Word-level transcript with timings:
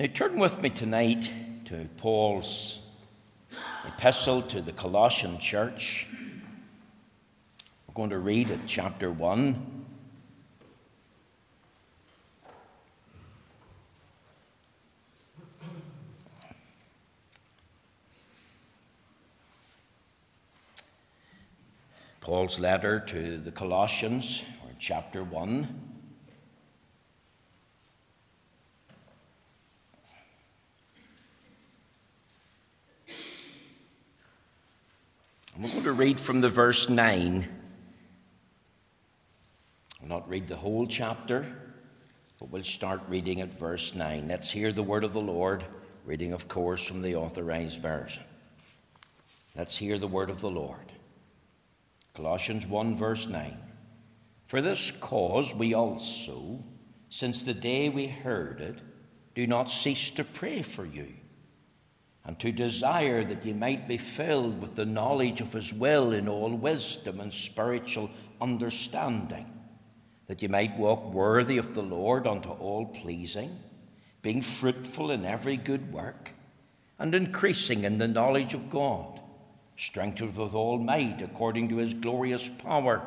Now, 0.00 0.06
turn 0.06 0.38
with 0.38 0.62
me 0.62 0.70
tonight 0.70 1.30
to 1.66 1.86
Paul's 1.98 2.80
epistle 3.86 4.40
to 4.40 4.62
the 4.62 4.72
Colossian 4.72 5.38
church. 5.38 6.06
We're 7.86 7.92
going 7.92 8.08
to 8.08 8.18
read 8.18 8.50
at 8.50 8.60
chapter 8.66 9.10
1. 9.10 9.84
Paul's 22.22 22.58
letter 22.58 23.00
to 23.00 23.36
the 23.36 23.52
Colossians, 23.52 24.46
or 24.64 24.70
chapter 24.78 25.22
1. 25.22 25.89
We're 35.60 35.68
going 35.68 35.84
to 35.84 35.92
read 35.92 36.18
from 36.18 36.40
the 36.40 36.48
verse 36.48 36.88
9. 36.88 37.46
I'll 40.00 40.08
not 40.08 40.26
read 40.26 40.48
the 40.48 40.56
whole 40.56 40.86
chapter, 40.86 41.44
but 42.38 42.48
we'll 42.48 42.62
start 42.62 43.02
reading 43.08 43.42
at 43.42 43.52
verse 43.52 43.94
9. 43.94 44.26
Let's 44.26 44.50
hear 44.50 44.72
the 44.72 44.82
word 44.82 45.04
of 45.04 45.12
the 45.12 45.20
Lord, 45.20 45.62
reading, 46.06 46.32
of 46.32 46.48
course, 46.48 46.86
from 46.86 47.02
the 47.02 47.14
authorized 47.16 47.82
version. 47.82 48.22
Let's 49.54 49.76
hear 49.76 49.98
the 49.98 50.08
word 50.08 50.30
of 50.30 50.40
the 50.40 50.50
Lord. 50.50 50.92
Colossians 52.14 52.66
1, 52.66 52.96
verse 52.96 53.28
9. 53.28 53.58
For 54.46 54.62
this 54.62 54.90
cause 54.90 55.54
we 55.54 55.74
also, 55.74 56.64
since 57.10 57.42
the 57.42 57.52
day 57.52 57.90
we 57.90 58.06
heard 58.06 58.62
it, 58.62 58.78
do 59.34 59.46
not 59.46 59.70
cease 59.70 60.08
to 60.12 60.24
pray 60.24 60.62
for 60.62 60.86
you 60.86 61.12
and 62.24 62.38
to 62.38 62.52
desire 62.52 63.24
that 63.24 63.44
ye 63.44 63.52
might 63.52 63.88
be 63.88 63.96
filled 63.96 64.60
with 64.60 64.74
the 64.74 64.84
knowledge 64.84 65.40
of 65.40 65.52
his 65.52 65.72
will 65.72 66.12
in 66.12 66.28
all 66.28 66.54
wisdom 66.54 67.20
and 67.20 67.32
spiritual 67.32 68.10
understanding, 68.40 69.46
that 70.26 70.42
ye 70.42 70.48
might 70.48 70.76
walk 70.76 71.12
worthy 71.12 71.58
of 71.58 71.74
the 71.74 71.82
Lord 71.82 72.26
unto 72.26 72.50
all 72.50 72.86
pleasing, 72.86 73.58
being 74.22 74.42
fruitful 74.42 75.10
in 75.10 75.24
every 75.24 75.56
good 75.56 75.92
work, 75.92 76.32
and 76.98 77.14
increasing 77.14 77.84
in 77.84 77.96
the 77.98 78.08
knowledge 78.08 78.52
of 78.52 78.68
God, 78.68 79.20
strengthened 79.76 80.36
with 80.36 80.54
all 80.54 80.78
might 80.78 81.22
according 81.22 81.70
to 81.70 81.76
his 81.76 81.94
glorious 81.94 82.50
power, 82.50 83.02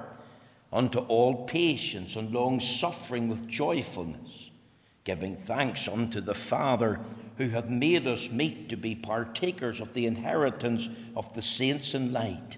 unto 0.71 0.99
all 0.99 1.45
patience 1.45 2.15
and 2.15 2.31
long 2.31 2.59
suffering 2.59 3.29
with 3.29 3.47
joyfulness, 3.47 4.49
giving 5.03 5.35
thanks 5.35 5.87
unto 5.87 6.19
the 6.19 6.33
Father 6.33 6.99
who 7.37 7.49
hath 7.49 7.69
made 7.69 8.07
us 8.07 8.31
meet 8.31 8.69
to 8.69 8.77
be 8.77 8.95
partakers 8.95 9.79
of 9.79 9.93
the 9.93 10.05
inheritance 10.05 10.89
of 11.15 11.33
the 11.33 11.41
saints 11.41 11.95
in 11.95 12.13
light, 12.13 12.57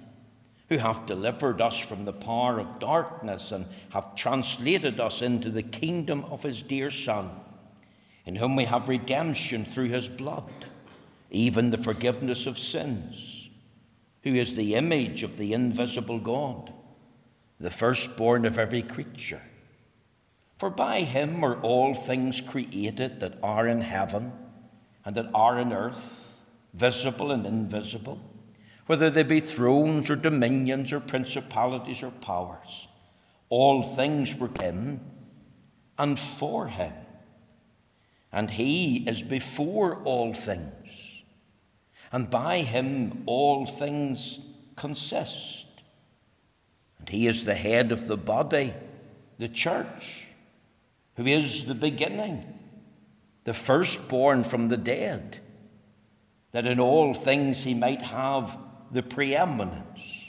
who 0.70 0.78
hath 0.78 1.06
delivered 1.06 1.62
us 1.62 1.80
from 1.80 2.06
the 2.06 2.14
power 2.14 2.60
of 2.60 2.80
darkness 2.80 3.52
and 3.52 3.66
hath 3.90 4.16
translated 4.16 5.00
us 5.00 5.22
into 5.22 5.50
the 5.50 5.64
kingdom 5.64 6.26
of 6.26 6.44
his 6.44 6.62
dear 6.62 6.90
Son, 6.90 7.30
in 8.26 8.36
whom 8.36 8.56
we 8.56 8.66
have 8.66 8.90
redemption 8.90 9.64
through 9.64 9.90
his 9.90 10.10
blood, 10.10 10.66
even 11.32 11.70
the 11.70 11.78
forgiveness 11.78 12.46
of 12.46 12.58
sins, 12.58 13.50
who 14.24 14.34
is 14.34 14.56
the 14.56 14.76
image 14.76 15.24
of 15.24 15.38
the 15.38 15.54
invisible 15.54 16.20
God, 16.20 16.74
the 17.60 17.70
firstborn 17.70 18.46
of 18.46 18.60
every 18.60 18.82
creature. 18.82 19.42
For 20.58 20.70
by 20.70 21.02
him 21.02 21.44
are 21.44 21.62
all 21.62 21.94
things 21.94 22.42
created 22.42 23.20
that 23.20 23.38
are 23.44 23.68
in 23.68 23.82
heaven 23.82 24.34
and 25.06 25.16
that 25.16 25.30
are 25.34 25.60
in 25.60 25.72
earth, 25.72 26.42
visible 26.74 27.32
and 27.32 27.46
invisible, 27.46 28.20
whether 28.88 29.10
they 29.10 29.24
be 29.24 29.40
thrones 29.40 30.10
or 30.10 30.16
dominions 30.16 30.92
or 30.92 31.00
principalities 31.00 32.04
or 32.04 32.12
powers. 32.12 32.88
All 33.50 33.84
things 33.84 34.36
were 34.36 34.50
him 34.60 35.00
and 35.98 36.18
for 36.18 36.68
him. 36.68 36.94
And 38.32 38.50
he 38.52 39.08
is 39.08 39.24
before 39.24 40.04
all 40.04 40.34
things. 40.34 41.24
And 42.12 42.30
by 42.30 42.60
him 42.60 43.24
all 43.28 43.66
things 43.66 44.40
consist. 44.76 45.68
And 47.00 47.08
he 47.08 47.28
is 47.28 47.46
the 47.46 47.56
head 47.56 47.92
of 47.92 48.08
the 48.08 48.18
body, 48.18 48.74
the 49.38 49.48
church, 49.48 50.28
who 51.16 51.26
is 51.26 51.66
the 51.66 51.76
beginning 51.76 52.55
the 53.46 53.54
firstborn 53.54 54.44
from 54.44 54.68
the 54.68 54.78
dead, 54.78 55.40
that 56.52 56.68
in 56.68 56.80
all 56.80 57.14
things 57.14 57.64
he 57.64 57.74
might 57.74 58.02
have 58.02 58.58
the 58.92 59.04
preeminence. 59.04 60.22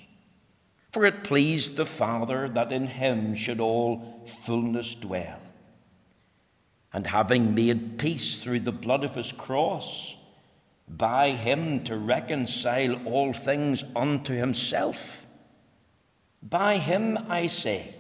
For 0.93 1.05
it 1.05 1.25
pleased 1.25 1.77
the 1.77 1.87
Father 1.87 2.49
that 2.49 2.73
in 2.73 2.87
him 2.87 3.35
should 3.35 3.61
all 3.61 4.25
fullness 4.27 4.95
dwell. 4.95 5.41
And 6.93 7.07
having 7.07 7.55
made 7.55 7.99
peace 7.99 8.37
through 8.37 8.61
the 8.61 8.73
blood 8.73 9.05
of 9.05 9.15
his 9.15 9.33
cross, 9.33 10.17
by 10.89 11.31
him 11.31 11.85
to 11.85 11.97
reconcile 11.97 12.95
all 13.07 13.33
things 13.33 13.85
unto 13.95 14.35
himself. 14.35 15.27
By 16.43 16.79
him, 16.79 17.19
I 17.29 17.49
say, 17.49 17.95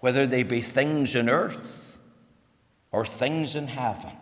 whether 0.00 0.26
they 0.26 0.42
be 0.42 0.60
things 0.60 1.14
in 1.14 1.28
earth, 1.28 1.79
or 2.92 3.04
things 3.04 3.56
in 3.56 3.68
heaven. 3.68 4.12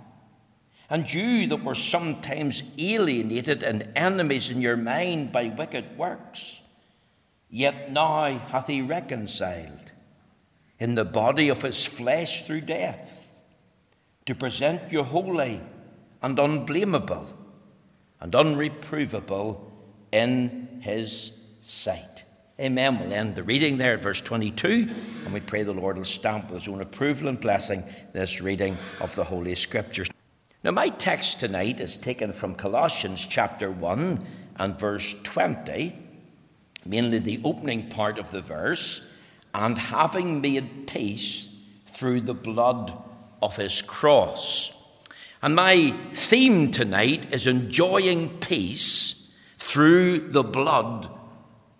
And 0.91 1.13
you 1.13 1.47
that 1.49 1.65
were 1.65 1.75
sometimes 1.75 2.63
alienated 2.79 3.63
and 3.63 3.91
enemies 3.95 4.51
in 4.51 4.61
your 4.61 4.77
mind 4.77 5.33
by 5.33 5.49
wicked 5.49 5.99
works, 5.99 6.61
yet 7.51 7.91
now 7.93 8.39
hath 8.39 8.67
he 8.67 8.81
reconciled 8.81 9.93
in 10.79 10.95
the 10.95 11.05
body 11.05 11.49
of 11.49 11.63
his 11.63 11.85
flesh 11.85 12.47
through 12.47 12.63
death, 12.63 13.39
to 14.27 14.35
present 14.35 14.93
you 14.93 15.03
holy 15.03 15.61
and 16.23 16.39
unblameable 16.39 17.27
and 18.21 18.33
unreprovable 18.33 19.61
in 20.13 20.81
his 20.83 21.33
sight. 21.63 22.18
Amen. 22.61 22.99
We'll 22.99 23.13
end 23.13 23.37
the 23.37 23.45
reading 23.45 23.79
there 23.79 23.95
at 23.95 24.03
verse 24.03 24.21
22, 24.21 24.89
and 25.25 25.33
we 25.33 25.39
pray 25.39 25.63
the 25.63 25.73
Lord 25.73 25.97
will 25.97 26.03
stamp 26.03 26.51
with 26.51 26.59
his 26.59 26.69
own 26.69 26.81
approval 26.81 27.29
and 27.29 27.39
blessing 27.39 27.85
this 28.13 28.41
reading 28.41 28.77
of 29.01 29.15
the 29.15 29.23
Holy 29.23 29.55
Scriptures. 29.55 30.11
Now, 30.65 30.73
my 30.73 30.89
text 30.89 31.39
tonight 31.39 31.79
is 31.79 31.97
taken 31.97 32.33
from 32.33 32.57
Colossians 32.57 33.25
chapter 33.25 33.71
1 33.71 34.27
and 34.57 34.77
verse 34.77 35.15
20, 35.23 35.97
mainly 36.85 37.21
the 37.21 37.41
opening 37.45 37.91
part 37.91 38.19
of 38.19 38.33
the 38.33 38.43
verse, 38.43 39.09
and 39.55 39.79
having 39.79 40.41
made 40.41 40.89
peace 40.89 41.57
through 41.87 42.23
the 42.23 42.35
blood 42.35 42.93
of 43.41 43.57
his 43.57 43.83
cross. 43.83 44.73
And 45.43 45.55
my 45.55 45.95
theme 46.13 46.73
tonight 46.73 47.33
is 47.33 47.47
enjoying 47.47 48.41
peace 48.41 49.33
through 49.59 50.31
the 50.31 50.43
blood 50.43 51.09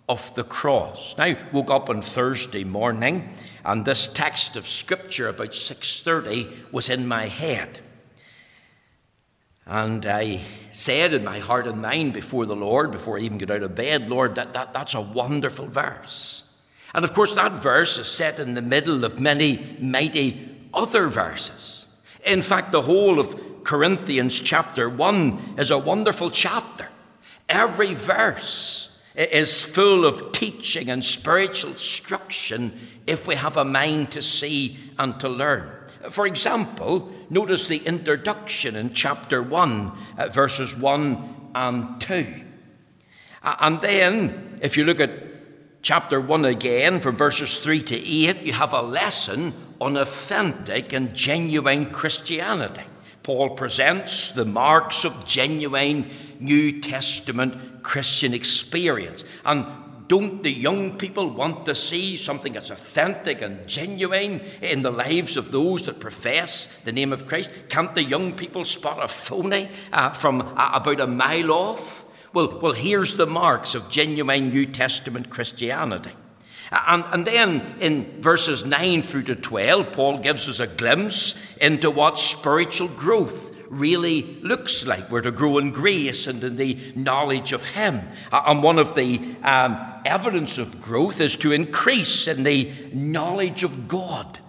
of 0.09 0.33
the 0.33 0.43
cross. 0.43 1.15
Now, 1.17 1.35
woke 1.53 1.69
up 1.69 1.89
on 1.89 2.01
Thursday 2.01 2.63
morning, 2.63 3.29
and 3.63 3.85
this 3.85 4.11
text 4.11 4.55
of 4.55 4.67
scripture 4.67 5.29
about 5.29 5.55
6:30 5.55 6.71
was 6.71 6.89
in 6.89 7.07
my 7.07 7.27
head. 7.27 7.79
And 9.67 10.03
I 10.07 10.41
said 10.71 11.13
in 11.13 11.23
my 11.23 11.37
heart 11.37 11.67
and 11.67 11.79
mind 11.79 12.13
before 12.13 12.47
the 12.47 12.55
Lord, 12.55 12.91
before 12.91 13.19
I 13.19 13.21
even 13.21 13.37
got 13.37 13.51
out 13.51 13.61
of 13.61 13.75
bed, 13.75 14.09
Lord, 14.09 14.33
that, 14.33 14.51
that 14.53 14.73
that's 14.73 14.95
a 14.95 15.01
wonderful 15.01 15.67
verse. 15.67 16.43
And 16.95 17.05
of 17.05 17.13
course, 17.13 17.35
that 17.35 17.51
verse 17.51 17.99
is 17.99 18.07
set 18.07 18.39
in 18.39 18.55
the 18.55 18.63
middle 18.63 19.05
of 19.05 19.19
many 19.19 19.77
mighty 19.79 20.49
other 20.73 21.07
verses. 21.07 21.85
In 22.25 22.41
fact, 22.41 22.71
the 22.71 22.81
whole 22.81 23.19
of 23.19 23.63
Corinthians 23.63 24.39
chapter 24.39 24.89
1 24.89 25.55
is 25.59 25.69
a 25.69 25.77
wonderful 25.77 26.31
chapter. 26.31 26.87
Every 27.47 27.93
verse 27.93 28.88
is 29.19 29.63
full 29.65 30.05
of 30.05 30.31
teaching 30.31 30.89
and 30.89 31.03
spiritual 31.03 31.71
instruction 31.71 32.71
if 33.05 33.27
we 33.27 33.35
have 33.35 33.57
a 33.57 33.65
mind 33.65 34.11
to 34.11 34.21
see 34.21 34.77
and 34.97 35.19
to 35.19 35.27
learn. 35.27 35.69
For 36.09 36.25
example, 36.25 37.11
notice 37.29 37.67
the 37.67 37.79
introduction 37.79 38.77
in 38.77 38.93
chapter 38.93 39.43
1, 39.43 39.91
uh, 40.17 40.27
verses 40.29 40.77
1 40.77 41.51
and 41.53 41.99
2. 41.99 42.41
Uh, 43.43 43.55
and 43.59 43.81
then, 43.81 44.59
if 44.61 44.77
you 44.77 44.85
look 44.85 45.01
at 45.01 45.11
chapter 45.81 46.21
1 46.21 46.45
again, 46.45 47.01
from 47.01 47.17
verses 47.17 47.59
3 47.59 47.81
to 47.81 47.95
8, 47.97 48.43
you 48.43 48.53
have 48.53 48.73
a 48.73 48.81
lesson 48.81 49.51
on 49.81 49.97
authentic 49.97 50.93
and 50.93 51.13
genuine 51.13 51.91
Christianity. 51.91 52.83
Paul 53.23 53.51
presents 53.51 54.31
the 54.31 54.45
marks 54.45 55.03
of 55.03 55.27
genuine 55.27 56.09
New 56.39 56.79
Testament 56.81 57.53
Christian 57.89 58.35
experience. 58.35 59.23
And 59.43 59.65
don't 60.07 60.43
the 60.43 60.51
young 60.51 60.99
people 60.99 61.27
want 61.27 61.65
to 61.65 61.73
see 61.73 62.17
something 62.17 62.53
that's 62.53 62.69
authentic 62.69 63.41
and 63.41 63.67
genuine 63.67 64.41
in 64.61 64.83
the 64.83 64.91
lives 64.91 65.37
of 65.37 65.51
those 65.51 65.81
that 65.87 65.99
profess 65.99 66.67
the 66.83 66.91
name 66.91 67.11
of 67.11 67.25
Christ? 67.25 67.49
Can't 67.67 67.95
the 67.95 68.03
young 68.03 68.33
people 68.33 68.63
spot 68.63 69.03
a 69.03 69.07
phony 69.07 69.71
uh, 69.91 70.11
from 70.11 70.41
uh, 70.41 70.71
about 70.75 70.99
a 70.99 71.07
mile 71.07 71.51
off? 71.51 72.05
Well, 72.31 72.59
well, 72.61 72.73
here's 72.73 73.17
the 73.17 73.25
marks 73.25 73.73
of 73.73 73.89
genuine 73.89 74.49
New 74.49 74.67
Testament 74.67 75.31
Christianity. 75.31 76.11
And, 76.71 77.03
and 77.11 77.25
then 77.25 77.75
in 77.79 78.21
verses 78.21 78.67
9 78.67 79.01
through 79.01 79.23
to 79.23 79.35
12, 79.35 79.93
Paul 79.93 80.19
gives 80.19 80.47
us 80.47 80.59
a 80.59 80.67
glimpse 80.67 81.57
into 81.57 81.89
what 81.89 82.19
spiritual 82.19 82.89
growth 82.89 83.58
really 83.69 84.23
looks 84.41 84.85
like. 84.85 85.09
We're 85.09 85.21
to 85.21 85.31
grow 85.31 85.57
in 85.57 85.71
grace 85.71 86.27
and 86.27 86.43
in 86.43 86.55
the 86.55 86.77
knowledge 86.95 87.53
of 87.53 87.65
Him. 87.65 88.01
And 88.31 88.63
one 88.63 88.79
of 88.79 88.95
the 88.95 89.19
um, 89.43 89.77
evidence 90.05 90.57
of 90.57 90.81
growth 90.81 91.21
is 91.21 91.35
to 91.37 91.51
increase 91.51 92.27
in 92.27 92.43
the 92.43 92.71
knowledge 92.93 93.63
of 93.63 93.87
God. 93.87 94.39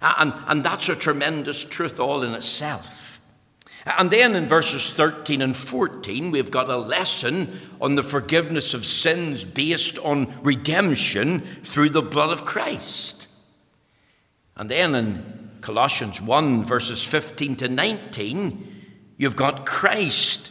And, 0.00 0.32
and 0.46 0.64
that's 0.64 0.88
a 0.88 0.96
tremendous 0.96 1.62
truth 1.62 2.00
all 2.00 2.22
in 2.22 2.34
itself. 2.34 3.20
And 3.86 4.10
then 4.10 4.34
in 4.36 4.46
verses 4.46 4.90
13 4.90 5.40
and 5.40 5.56
14, 5.56 6.30
we've 6.30 6.50
got 6.50 6.68
a 6.68 6.76
lesson 6.76 7.60
on 7.80 7.94
the 7.94 8.02
forgiveness 8.02 8.74
of 8.74 8.84
sins 8.84 9.44
based 9.44 9.98
on 9.98 10.32
redemption 10.42 11.40
through 11.64 11.90
the 11.90 12.02
blood 12.02 12.30
of 12.30 12.44
Christ. 12.44 13.26
And 14.56 14.70
then 14.70 14.94
in 14.94 15.50
Colossians 15.62 16.20
1, 16.20 16.64
verses 16.64 17.02
15 17.04 17.56
to 17.56 17.68
19, 17.68 18.69
you've 19.20 19.36
got 19.36 19.66
Christ 19.66 20.50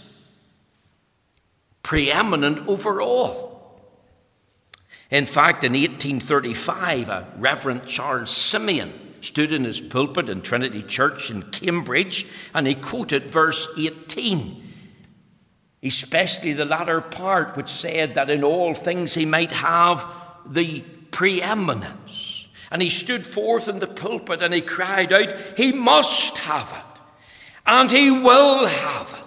preeminent 1.81 2.68
over 2.68 3.01
all. 3.01 3.81
In 5.10 5.25
fact, 5.25 5.63
in 5.63 5.71
1835, 5.74 7.10
a 7.10 7.27
Reverend 7.39 7.88
Charles 7.88 8.30
Simeon 8.30 8.94
stood 9.21 9.51
in 9.51 9.63
his 9.63 9.81
pulpit 9.81 10.30
in 10.30 10.44
Trinity 10.44 10.83
Church 10.83 11.31
in 11.31 11.42
Cambridge 11.42 12.27
and 12.54 12.68
he 12.68 12.75
quoted 12.75 13.24
verse 13.24 13.68
18, 13.75 14.63
especially 15.81 16.54
the 16.54 16.63
latter 16.63 17.01
part, 17.01 17.57
which 17.57 17.69
said 17.69 18.13
that 18.13 18.30
in 18.30 18.44
all 18.44 18.75
things 18.75 19.15
he 19.15 19.25
might 19.25 19.51
have 19.51 20.07
the 20.45 20.81
preeminence. 21.10 22.48
And 22.69 22.83
he 22.83 22.92
stood 22.92 23.25
forth 23.25 23.68
in 23.68 23.80
the 23.80 23.88
pulpit 23.88 24.44
and 24.44 24.54
he 24.54 24.62
cried 24.62 25.12
out, 25.12 25.36
He 25.57 25.72
must 25.72 26.38
have 26.38 26.72
it, 26.72 26.88
and 27.69 27.92
he 27.92 28.10
will 28.10 28.66
have 28.66 29.13
it 29.13 29.19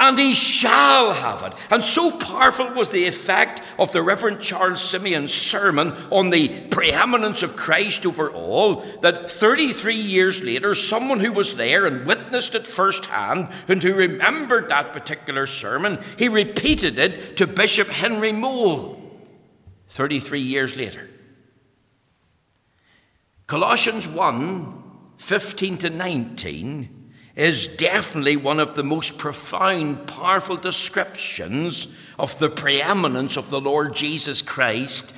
and 0.00 0.18
he 0.18 0.34
shall 0.34 1.12
have 1.12 1.42
it. 1.44 1.56
And 1.70 1.84
so 1.84 2.18
powerful 2.18 2.74
was 2.74 2.88
the 2.88 3.06
effect 3.06 3.62
of 3.78 3.92
the 3.92 4.02
Reverend 4.02 4.40
Charles 4.40 4.82
Simeon's 4.82 5.32
sermon 5.32 5.92
on 6.10 6.30
the 6.30 6.48
preeminence 6.70 7.44
of 7.44 7.54
Christ 7.56 8.04
over 8.04 8.28
all 8.30 8.80
that 9.02 9.30
33 9.30 9.94
years 9.94 10.42
later, 10.42 10.74
someone 10.74 11.20
who 11.20 11.32
was 11.32 11.54
there 11.54 11.86
and 11.86 12.04
witnessed 12.04 12.56
it 12.56 12.66
firsthand 12.66 13.48
and 13.68 13.80
who 13.80 13.94
remembered 13.94 14.68
that 14.68 14.92
particular 14.92 15.46
sermon, 15.46 16.00
he 16.18 16.28
repeated 16.28 16.98
it 16.98 17.36
to 17.36 17.46
Bishop 17.46 17.86
Henry 17.86 18.32
Moule 18.32 19.00
33 19.90 20.40
years 20.40 20.76
later. 20.76 21.08
Colossians 23.46 24.08
1 24.08 24.82
15 25.18 25.78
to 25.78 25.90
19 25.90 26.95
is 27.36 27.76
definitely 27.76 28.36
one 28.36 28.58
of 28.58 28.74
the 28.74 28.82
most 28.82 29.18
profound, 29.18 30.08
powerful 30.08 30.56
descriptions 30.56 31.94
of 32.18 32.38
the 32.38 32.48
preeminence 32.48 33.36
of 33.36 33.50
the 33.50 33.60
Lord 33.60 33.94
Jesus 33.94 34.40
Christ 34.40 35.14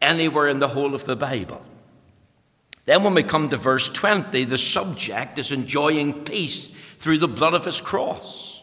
anywhere 0.00 0.48
in 0.48 0.58
the 0.58 0.68
whole 0.68 0.94
of 0.94 1.04
the 1.04 1.14
Bible. 1.14 1.64
Then, 2.86 3.04
when 3.04 3.14
we 3.14 3.22
come 3.22 3.48
to 3.50 3.56
verse 3.56 3.92
20, 3.92 4.44
the 4.44 4.58
subject 4.58 5.38
is 5.38 5.52
enjoying 5.52 6.24
peace 6.24 6.68
through 6.98 7.18
the 7.18 7.28
blood 7.28 7.54
of 7.54 7.64
his 7.64 7.80
cross. 7.80 8.62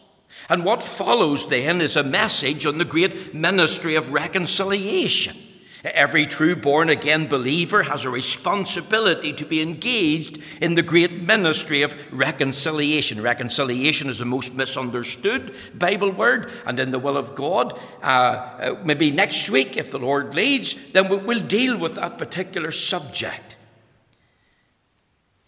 And 0.50 0.64
what 0.64 0.82
follows 0.82 1.48
then 1.48 1.80
is 1.80 1.96
a 1.96 2.02
message 2.02 2.66
on 2.66 2.78
the 2.78 2.84
great 2.84 3.32
ministry 3.32 3.94
of 3.94 4.12
reconciliation. 4.12 5.36
Every 5.82 6.26
true 6.26 6.56
born 6.56 6.90
again 6.90 7.26
believer 7.26 7.82
has 7.84 8.04
a 8.04 8.10
responsibility 8.10 9.32
to 9.32 9.46
be 9.46 9.62
engaged 9.62 10.42
in 10.60 10.74
the 10.74 10.82
great 10.82 11.22
ministry 11.22 11.80
of 11.80 11.96
reconciliation. 12.12 13.22
Reconciliation 13.22 14.10
is 14.10 14.18
the 14.18 14.26
most 14.26 14.54
misunderstood 14.54 15.54
Bible 15.74 16.10
word, 16.10 16.50
and 16.66 16.78
in 16.78 16.90
the 16.90 16.98
will 16.98 17.16
of 17.16 17.34
God, 17.34 17.78
uh, 18.02 18.06
uh, 18.06 18.80
maybe 18.84 19.10
next 19.10 19.48
week, 19.48 19.78
if 19.78 19.90
the 19.90 19.98
Lord 19.98 20.34
leads, 20.34 20.76
then 20.92 21.08
we'll 21.08 21.40
deal 21.40 21.78
with 21.78 21.94
that 21.94 22.18
particular 22.18 22.70
subject. 22.72 23.56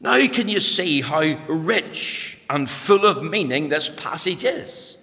Now, 0.01 0.19
can 0.29 0.49
you 0.49 0.61
see 0.61 1.03
how 1.03 1.21
rich 1.47 2.39
and 2.49 2.69
full 2.69 3.05
of 3.05 3.23
meaning 3.23 3.69
this 3.69 3.89
passage 3.89 4.45
is? 4.45 4.97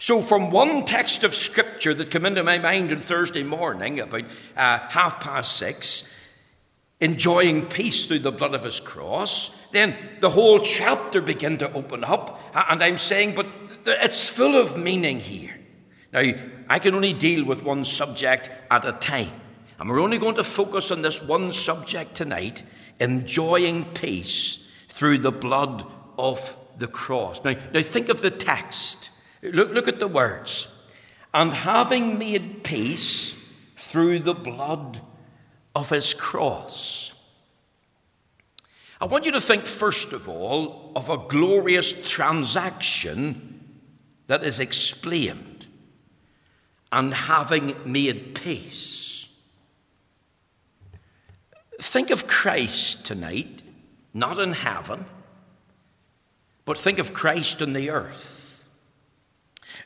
So, 0.00 0.22
from 0.22 0.52
one 0.52 0.84
text 0.84 1.24
of 1.24 1.34
scripture 1.34 1.92
that 1.92 2.12
came 2.12 2.24
into 2.24 2.44
my 2.44 2.58
mind 2.58 2.92
on 2.92 2.98
Thursday 2.98 3.42
morning, 3.42 3.98
about 3.98 4.24
uh, 4.56 4.78
half 4.90 5.20
past 5.20 5.56
six, 5.56 6.14
enjoying 7.00 7.66
peace 7.66 8.06
through 8.06 8.20
the 8.20 8.30
blood 8.30 8.54
of 8.54 8.62
his 8.62 8.78
cross, 8.78 9.56
then 9.72 9.96
the 10.20 10.30
whole 10.30 10.60
chapter 10.60 11.20
began 11.20 11.58
to 11.58 11.72
open 11.72 12.04
up, 12.04 12.40
and 12.54 12.82
I'm 12.82 12.96
saying, 12.96 13.34
but 13.34 13.46
it's 13.86 14.28
full 14.28 14.54
of 14.54 14.76
meaning 14.76 15.18
here. 15.18 15.54
Now, 16.12 16.32
I 16.68 16.78
can 16.78 16.94
only 16.94 17.12
deal 17.12 17.44
with 17.44 17.64
one 17.64 17.84
subject 17.84 18.50
at 18.70 18.84
a 18.84 18.92
time, 18.92 19.32
and 19.80 19.90
we're 19.90 20.00
only 20.00 20.18
going 20.18 20.36
to 20.36 20.44
focus 20.44 20.92
on 20.92 21.02
this 21.02 21.22
one 21.22 21.52
subject 21.52 22.14
tonight 22.14 22.62
enjoying 23.00 23.84
peace 23.84 24.70
through 24.88 25.18
the 25.18 25.32
blood 25.32 25.84
of 26.18 26.56
the 26.78 26.86
cross. 26.86 27.42
Now, 27.44 27.54
now 27.72 27.82
think 27.82 28.08
of 28.08 28.22
the 28.22 28.30
text. 28.30 29.10
Look, 29.42 29.72
look 29.72 29.88
at 29.88 30.00
the 30.00 30.08
words. 30.08 30.74
And 31.32 31.52
having 31.52 32.18
made 32.18 32.64
peace 32.64 33.34
through 33.76 34.20
the 34.20 34.34
blood 34.34 35.00
of 35.74 35.90
his 35.90 36.14
cross. 36.14 37.12
I 39.00 39.04
want 39.04 39.24
you 39.24 39.32
to 39.32 39.40
think, 39.40 39.64
first 39.64 40.12
of 40.12 40.28
all, 40.28 40.92
of 40.96 41.08
a 41.08 41.18
glorious 41.18 42.10
transaction 42.10 43.78
that 44.26 44.42
is 44.42 44.58
explained. 44.58 45.66
And 46.90 47.14
having 47.14 47.76
made 47.84 48.34
peace. 48.34 49.28
Think 51.80 52.10
of 52.10 52.26
Christ 52.26 53.06
tonight, 53.06 53.62
not 54.12 54.40
in 54.40 54.52
heaven, 54.52 55.04
but 56.64 56.76
think 56.76 56.98
of 56.98 57.14
Christ 57.14 57.62
on 57.62 57.72
the 57.72 57.90
earth. 57.90 58.37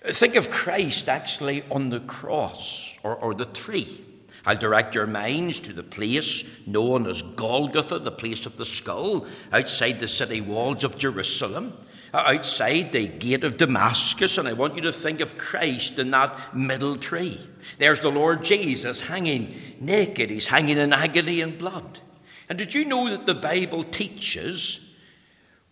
Think 0.07 0.35
of 0.37 0.51
Christ 0.51 1.09
actually 1.09 1.63
on 1.71 1.91
the 1.91 2.01
cross 2.01 2.99
or, 3.03 3.17
or 3.17 3.35
the 3.35 3.45
tree. 3.45 4.05
I'll 4.45 4.57
direct 4.57 4.95
your 4.95 5.07
minds 5.07 5.61
to 5.61 5.73
the 5.73 5.85
place 5.85 6.45
known 6.67 7.07
as 7.07 7.23
Golgotha, 7.23 8.01
the 8.01 8.11
place 8.11 8.45
of 8.45 8.57
the 8.57 8.67
skull, 8.67 9.27
outside 9.53 10.01
the 10.01 10.09
city 10.09 10.41
walls 10.41 10.83
of 10.83 10.99
Jerusalem, 10.99 11.73
uh, 12.13 12.25
outside 12.27 12.91
the 12.91 13.07
gate 13.07 13.45
of 13.45 13.57
Damascus, 13.57 14.39
and 14.39 14.49
I 14.49 14.53
want 14.53 14.75
you 14.75 14.83
to 14.83 14.93
think 14.93 15.21
of 15.21 15.39
Christ 15.39 16.01
in 16.01 16.11
that 16.11 16.55
middle 16.55 16.97
tree. 16.97 17.41
There's 17.79 18.01
the 18.01 18.11
Lord 18.11 18.43
Jesus 18.43 19.03
hanging 19.03 19.55
naked, 19.81 20.31
he's 20.31 20.49
hanging 20.49 20.79
in 20.79 20.93
agony 20.93 21.41
and 21.41 21.57
blood. 21.57 22.01
And 22.49 22.59
did 22.59 22.75
you 22.75 22.85
know 22.85 23.09
that 23.09 23.27
the 23.27 23.35
Bible 23.35 23.85
teaches 23.85 24.82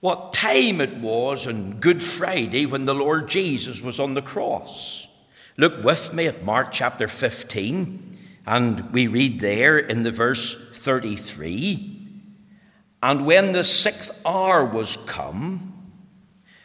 what 0.00 0.33
time 0.33 0.80
it 0.80 0.97
was 0.97 1.47
on 1.47 1.78
Good 1.78 2.02
Friday 2.02 2.64
when 2.64 2.87
the 2.87 2.95
Lord 2.95 3.28
Jesus 3.28 3.83
was 3.83 4.00
on 4.00 4.14
the 4.14 4.23
cross. 4.23 5.07
Look 5.57 5.85
with 5.85 6.14
me 6.14 6.26
at 6.26 6.45
Mark 6.45 6.73
chapter 6.73 7.07
15, 7.07 8.19
and 8.47 8.90
we 8.92 9.07
read 9.07 9.40
there 9.40 9.78
in 9.78 10.02
the 10.02 10.11
verse 10.11 10.71
33 10.78 11.99
And 13.02 13.26
when 13.26 13.52
the 13.52 13.64
sixth 13.64 14.23
hour 14.25 14.64
was 14.64 14.97
come, 14.97 15.92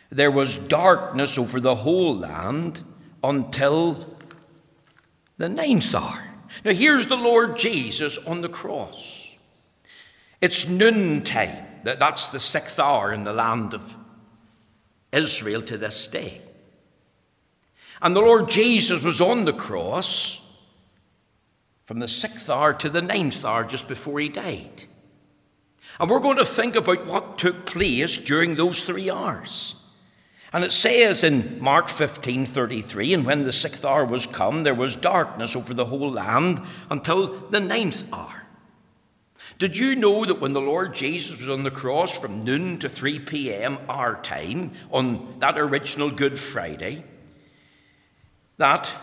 there 0.09 0.31
was 0.31 0.55
darkness 0.55 1.37
over 1.37 1.59
the 1.59 1.75
whole 1.75 2.15
land 2.15 2.81
until 3.21 3.97
the 5.37 5.49
ninth 5.49 5.93
hour. 5.93 6.23
Now, 6.63 6.71
here's 6.71 7.07
the 7.07 7.17
Lord 7.17 7.57
Jesus 7.57 8.17
on 8.25 8.39
the 8.39 8.49
cross. 8.49 9.35
It's 10.39 10.69
noontime. 10.69 11.65
That's 11.85 12.29
the 12.29 12.39
sixth 12.39 12.79
hour 12.79 13.13
in 13.13 13.23
the 13.23 13.33
land 13.33 13.73
of 13.73 13.95
Israel 15.11 15.61
to 15.63 15.77
this 15.77 16.07
day. 16.07 16.41
And 18.01 18.15
the 18.15 18.21
Lord 18.21 18.49
Jesus 18.49 19.03
was 19.03 19.21
on 19.21 19.45
the 19.45 19.53
cross 19.53 20.41
from 21.85 21.99
the 21.99 22.07
sixth 22.07 22.49
hour 22.49 22.73
to 22.73 22.89
the 22.89 23.01
ninth 23.01 23.45
hour 23.45 23.63
just 23.63 23.87
before 23.87 24.19
he 24.19 24.29
died. 24.29 24.85
And 25.99 26.09
we're 26.09 26.19
going 26.19 26.37
to 26.37 26.45
think 26.45 26.75
about 26.75 27.05
what 27.05 27.37
took 27.37 27.65
place 27.65 28.17
during 28.17 28.55
those 28.55 28.81
three 28.81 29.09
hours. 29.09 29.75
And 30.51 30.63
it 30.63 30.71
says 30.71 31.23
in 31.23 31.59
Mark 31.61 31.89
15 31.89 32.45
33, 32.45 33.13
and 33.13 33.25
when 33.25 33.43
the 33.43 33.51
sixth 33.51 33.85
hour 33.85 34.05
was 34.05 34.25
come, 34.25 34.63
there 34.63 34.73
was 34.73 34.95
darkness 34.95 35.55
over 35.55 35.73
the 35.73 35.85
whole 35.85 36.11
land 36.11 36.61
until 36.89 37.27
the 37.49 37.59
ninth 37.59 38.11
hour. 38.11 38.44
Did 39.57 39.77
you 39.77 39.95
know 39.95 40.25
that 40.25 40.41
when 40.41 40.51
the 40.53 40.61
Lord 40.61 40.93
Jesus 40.93 41.39
was 41.39 41.49
on 41.49 41.63
the 41.63 41.71
cross 41.71 42.15
from 42.15 42.43
noon 42.43 42.77
to 42.79 42.89
3 42.89 43.19
p.m. 43.19 43.77
our 43.87 44.21
time 44.21 44.71
on 44.91 45.39
that 45.39 45.57
original 45.57 46.11
Good 46.11 46.37
Friday, 46.37 47.05
that 48.57 48.93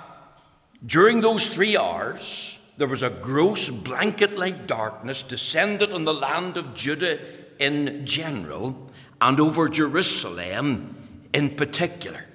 during 0.84 1.22
those 1.22 1.46
three 1.46 1.76
hours, 1.76 2.58
there 2.76 2.88
was 2.88 3.02
a 3.02 3.08
gross 3.08 3.70
blanket 3.70 4.36
like 4.36 4.66
darkness 4.66 5.22
descended 5.22 5.90
on 5.90 6.04
the 6.04 6.12
land 6.12 6.58
of 6.58 6.74
Judah 6.74 7.18
in 7.58 8.04
general 8.04 8.90
and 9.20 9.40
over 9.40 9.68
Jerusalem 9.68 10.96
in 11.32 11.56
particular. 11.56 12.26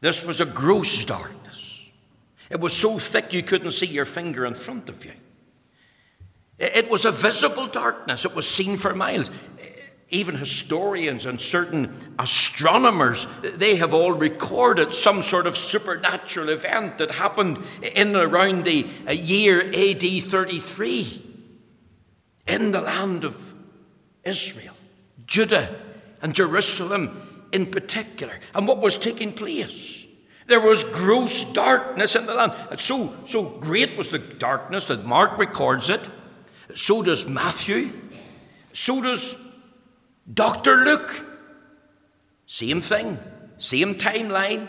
This 0.00 0.26
was 0.26 0.40
a 0.42 0.46
gross 0.46 1.04
darkness. 1.04 1.86
It 2.50 2.60
was 2.60 2.74
so 2.74 2.98
thick 2.98 3.32
you 3.32 3.42
couldn't 3.42 3.72
see 3.72 3.86
your 3.86 4.04
finger 4.04 4.44
in 4.44 4.54
front 4.54 4.88
of 4.88 5.04
you. 5.04 5.12
It 6.58 6.90
was 6.90 7.04
a 7.04 7.12
visible 7.12 7.66
darkness, 7.66 8.24
it 8.24 8.34
was 8.34 8.48
seen 8.48 8.76
for 8.76 8.94
miles. 8.94 9.30
Even 10.08 10.36
historians 10.36 11.26
and 11.26 11.40
certain 11.40 12.14
astronomers, 12.16 13.26
they 13.42 13.74
have 13.76 13.92
all 13.92 14.12
recorded 14.12 14.94
some 14.94 15.20
sort 15.20 15.48
of 15.48 15.56
supernatural 15.56 16.48
event 16.48 16.98
that 16.98 17.10
happened 17.10 17.58
in 17.82 18.14
and 18.14 18.16
around 18.16 18.64
the 18.64 18.86
uh, 19.08 19.10
year 19.10 19.60
AD 19.60 20.22
33 20.22 21.22
in 22.46 22.70
the 22.70 22.80
land 22.80 23.24
of 23.24 23.54
Israel, 24.22 24.74
Judah, 25.26 25.74
and 26.22 26.34
Jerusalem 26.34 27.48
in 27.52 27.66
particular. 27.66 28.38
And 28.54 28.68
what 28.68 28.78
was 28.78 28.96
taking 28.96 29.32
place? 29.32 30.06
There 30.46 30.60
was 30.60 30.84
gross 30.84 31.44
darkness 31.52 32.14
in 32.14 32.26
the 32.26 32.34
land. 32.34 32.52
And 32.70 32.80
so, 32.80 33.12
so 33.26 33.58
great 33.58 33.96
was 33.96 34.10
the 34.10 34.18
darkness 34.18 34.86
that 34.86 35.04
Mark 35.04 35.36
records 35.38 35.90
it. 35.90 36.00
So 36.74 37.02
does 37.02 37.28
Matthew. 37.28 37.92
So 38.72 39.02
does 39.02 39.54
Dr. 40.32 40.76
Luke. 40.84 41.24
Same 42.46 42.80
thing, 42.80 43.18
same 43.58 43.94
timeline, 43.96 44.68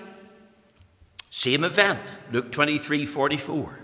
same 1.30 1.64
event. 1.64 2.00
Luke 2.32 2.52
23 2.52 3.06
44. 3.06 3.80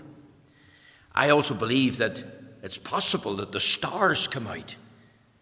I 1.14 1.30
also 1.30 1.54
believe 1.54 1.98
that 1.98 2.24
it's 2.62 2.78
possible 2.78 3.36
that 3.36 3.52
the 3.52 3.60
stars 3.60 4.26
come 4.26 4.46
out, 4.46 4.74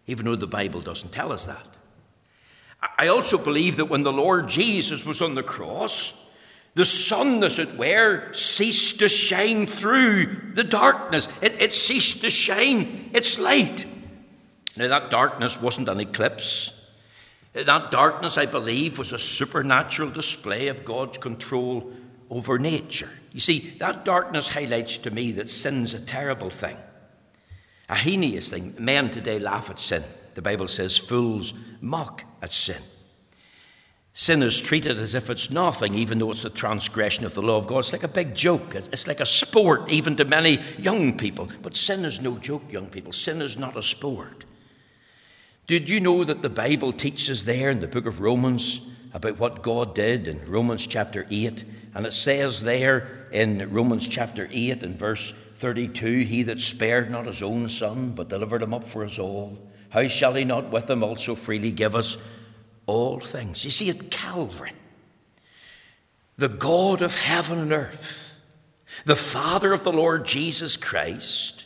even 0.05 0.25
though 0.25 0.35
the 0.35 0.45
Bible 0.47 0.81
doesn't 0.81 1.11
tell 1.11 1.31
us 1.31 1.45
that. 1.45 1.65
I 2.97 3.07
also 3.07 3.37
believe 3.37 3.77
that 3.77 3.85
when 3.85 4.03
the 4.03 4.13
Lord 4.13 4.49
Jesus 4.49 5.05
was 5.05 5.21
on 5.21 5.35
the 5.35 5.43
cross, 5.43 6.22
the 6.75 6.85
sun, 6.85 7.43
as 7.43 7.59
it 7.59 7.77
were, 7.77 8.33
ceased 8.33 8.99
to 8.99 9.09
shine 9.09 9.67
through 9.67 10.25
the 10.53 10.63
darkness. 10.63 11.27
It, 11.41 11.61
it 11.61 11.73
ceased 11.73 12.21
to 12.21 12.31
shine 12.31 13.11
its 13.13 13.37
light. 13.37 13.85
Now, 14.75 14.87
that 14.87 15.11
darkness 15.11 15.61
wasn't 15.61 15.89
an 15.89 15.99
eclipse. 15.99 16.91
That 17.53 17.91
darkness, 17.91 18.39
I 18.39 18.47
believe, 18.47 18.97
was 18.97 19.11
a 19.11 19.19
supernatural 19.19 20.09
display 20.09 20.67
of 20.67 20.83
God's 20.83 21.19
control 21.19 21.93
over 22.31 22.57
nature. 22.57 23.09
You 23.31 23.39
see, 23.39 23.75
that 23.77 24.03
darkness 24.03 24.47
highlights 24.47 24.97
to 24.99 25.11
me 25.11 25.31
that 25.33 25.49
sin's 25.49 25.93
a 25.93 26.03
terrible 26.03 26.49
thing, 26.49 26.77
a 27.87 27.95
heinous 27.95 28.49
thing. 28.49 28.73
Men 28.79 29.11
today 29.11 29.37
laugh 29.37 29.69
at 29.69 29.79
sin. 29.79 30.03
The 30.33 30.41
Bible 30.41 30.67
says 30.67 30.97
fools 30.97 31.53
mock 31.79 32.23
at 32.41 32.51
sin. 32.51 32.81
Sin 34.15 34.43
is 34.43 34.61
treated 34.61 34.99
as 34.99 35.15
if 35.15 35.31
it's 35.31 35.49
nothing, 35.49 35.95
even 35.95 36.19
though 36.19 36.29
it's 36.29 36.45
a 36.45 36.49
transgression 36.49 37.25
of 37.25 37.33
the 37.33 37.41
law 37.41 37.57
of 37.57 37.65
God. 37.65 37.79
It's 37.79 37.93
like 37.93 38.03
a 38.03 38.07
big 38.07 38.35
joke. 38.35 38.75
It's 38.75 39.07
like 39.07 39.19
a 39.19 39.25
sport, 39.25 39.91
even 39.91 40.15
to 40.17 40.25
many 40.25 40.59
young 40.77 41.17
people. 41.17 41.49
But 41.63 41.75
sin 41.75 42.05
is 42.05 42.21
no 42.21 42.37
joke, 42.37 42.71
young 42.71 42.87
people. 42.87 43.11
Sin 43.11 43.41
is 43.41 43.57
not 43.57 43.75
a 43.75 43.81
sport. 43.81 44.45
Did 45.65 45.89
you 45.89 45.99
know 45.99 46.23
that 46.23 46.43
the 46.43 46.49
Bible 46.49 46.93
teaches 46.93 47.45
there 47.45 47.71
in 47.71 47.79
the 47.79 47.87
book 47.87 48.05
of 48.05 48.19
Romans 48.19 48.87
about 49.15 49.39
what 49.39 49.63
God 49.63 49.95
did 49.95 50.27
in 50.27 50.45
Romans 50.45 50.85
chapter 50.85 51.25
8? 51.31 51.63
And 51.95 52.05
it 52.05 52.13
says 52.13 52.61
there 52.61 53.27
in 53.31 53.71
Romans 53.71 54.07
chapter 54.07 54.47
8 54.51 54.83
and 54.83 54.95
verse 54.95 55.31
32 55.31 56.19
He 56.19 56.43
that 56.43 56.61
spared 56.61 57.09
not 57.09 57.25
his 57.25 57.41
own 57.41 57.67
son, 57.67 58.11
but 58.11 58.29
delivered 58.29 58.61
him 58.61 58.75
up 58.75 58.83
for 58.83 59.03
us 59.03 59.17
all, 59.17 59.57
how 59.89 60.07
shall 60.07 60.33
he 60.33 60.43
not 60.43 60.71
with 60.71 60.89
him 60.89 61.03
also 61.03 61.33
freely 61.33 61.71
give 61.71 61.95
us 61.95 62.17
all 62.85 63.19
things. 63.19 63.63
You 63.63 63.71
see, 63.71 63.89
at 63.89 64.11
Calvary, 64.11 64.73
the 66.37 66.49
God 66.49 67.01
of 67.01 67.15
heaven 67.15 67.59
and 67.59 67.71
earth, 67.71 68.41
the 69.05 69.15
Father 69.15 69.73
of 69.73 69.83
the 69.83 69.93
Lord 69.93 70.25
Jesus 70.25 70.77
Christ, 70.77 71.65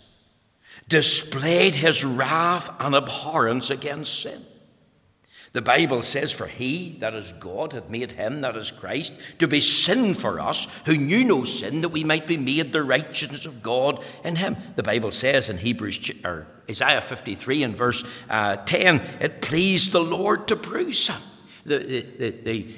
displayed 0.87 1.75
his 1.75 2.05
wrath 2.05 2.69
and 2.79 2.95
abhorrence 2.95 3.69
against 3.69 4.21
sin. 4.21 4.41
The 5.53 5.61
Bible 5.61 6.01
says, 6.01 6.31
For 6.31 6.47
he, 6.47 6.97
that 6.99 7.13
is 7.13 7.31
God, 7.39 7.73
hath 7.73 7.89
made 7.89 8.11
him, 8.11 8.41
that 8.41 8.57
is 8.57 8.71
Christ, 8.71 9.13
to 9.39 9.47
be 9.47 9.61
sin 9.61 10.13
for 10.13 10.39
us, 10.39 10.67
who 10.85 10.97
knew 10.97 11.23
no 11.23 11.45
sin, 11.45 11.81
that 11.81 11.89
we 11.89 12.03
might 12.03 12.27
be 12.27 12.37
made 12.37 12.73
the 12.73 12.83
righteousness 12.83 13.45
of 13.45 13.63
God 13.63 14.03
in 14.23 14.35
him. 14.35 14.57
The 14.75 14.83
Bible 14.83 15.11
says 15.11 15.49
in 15.49 15.57
Hebrews, 15.57 16.11
or 16.23 16.47
Isaiah 16.69 17.01
53 17.01 17.63
and 17.63 17.77
verse 17.77 18.03
uh, 18.29 18.57
10, 18.57 19.01
it 19.21 19.41
pleased 19.41 19.93
the 19.93 20.01
Lord 20.01 20.47
to 20.49 20.55
bruise 20.55 21.07
him. 21.07 21.21
The, 21.65 21.79
the, 21.79 22.01
the, 22.01 22.29
the 22.31 22.75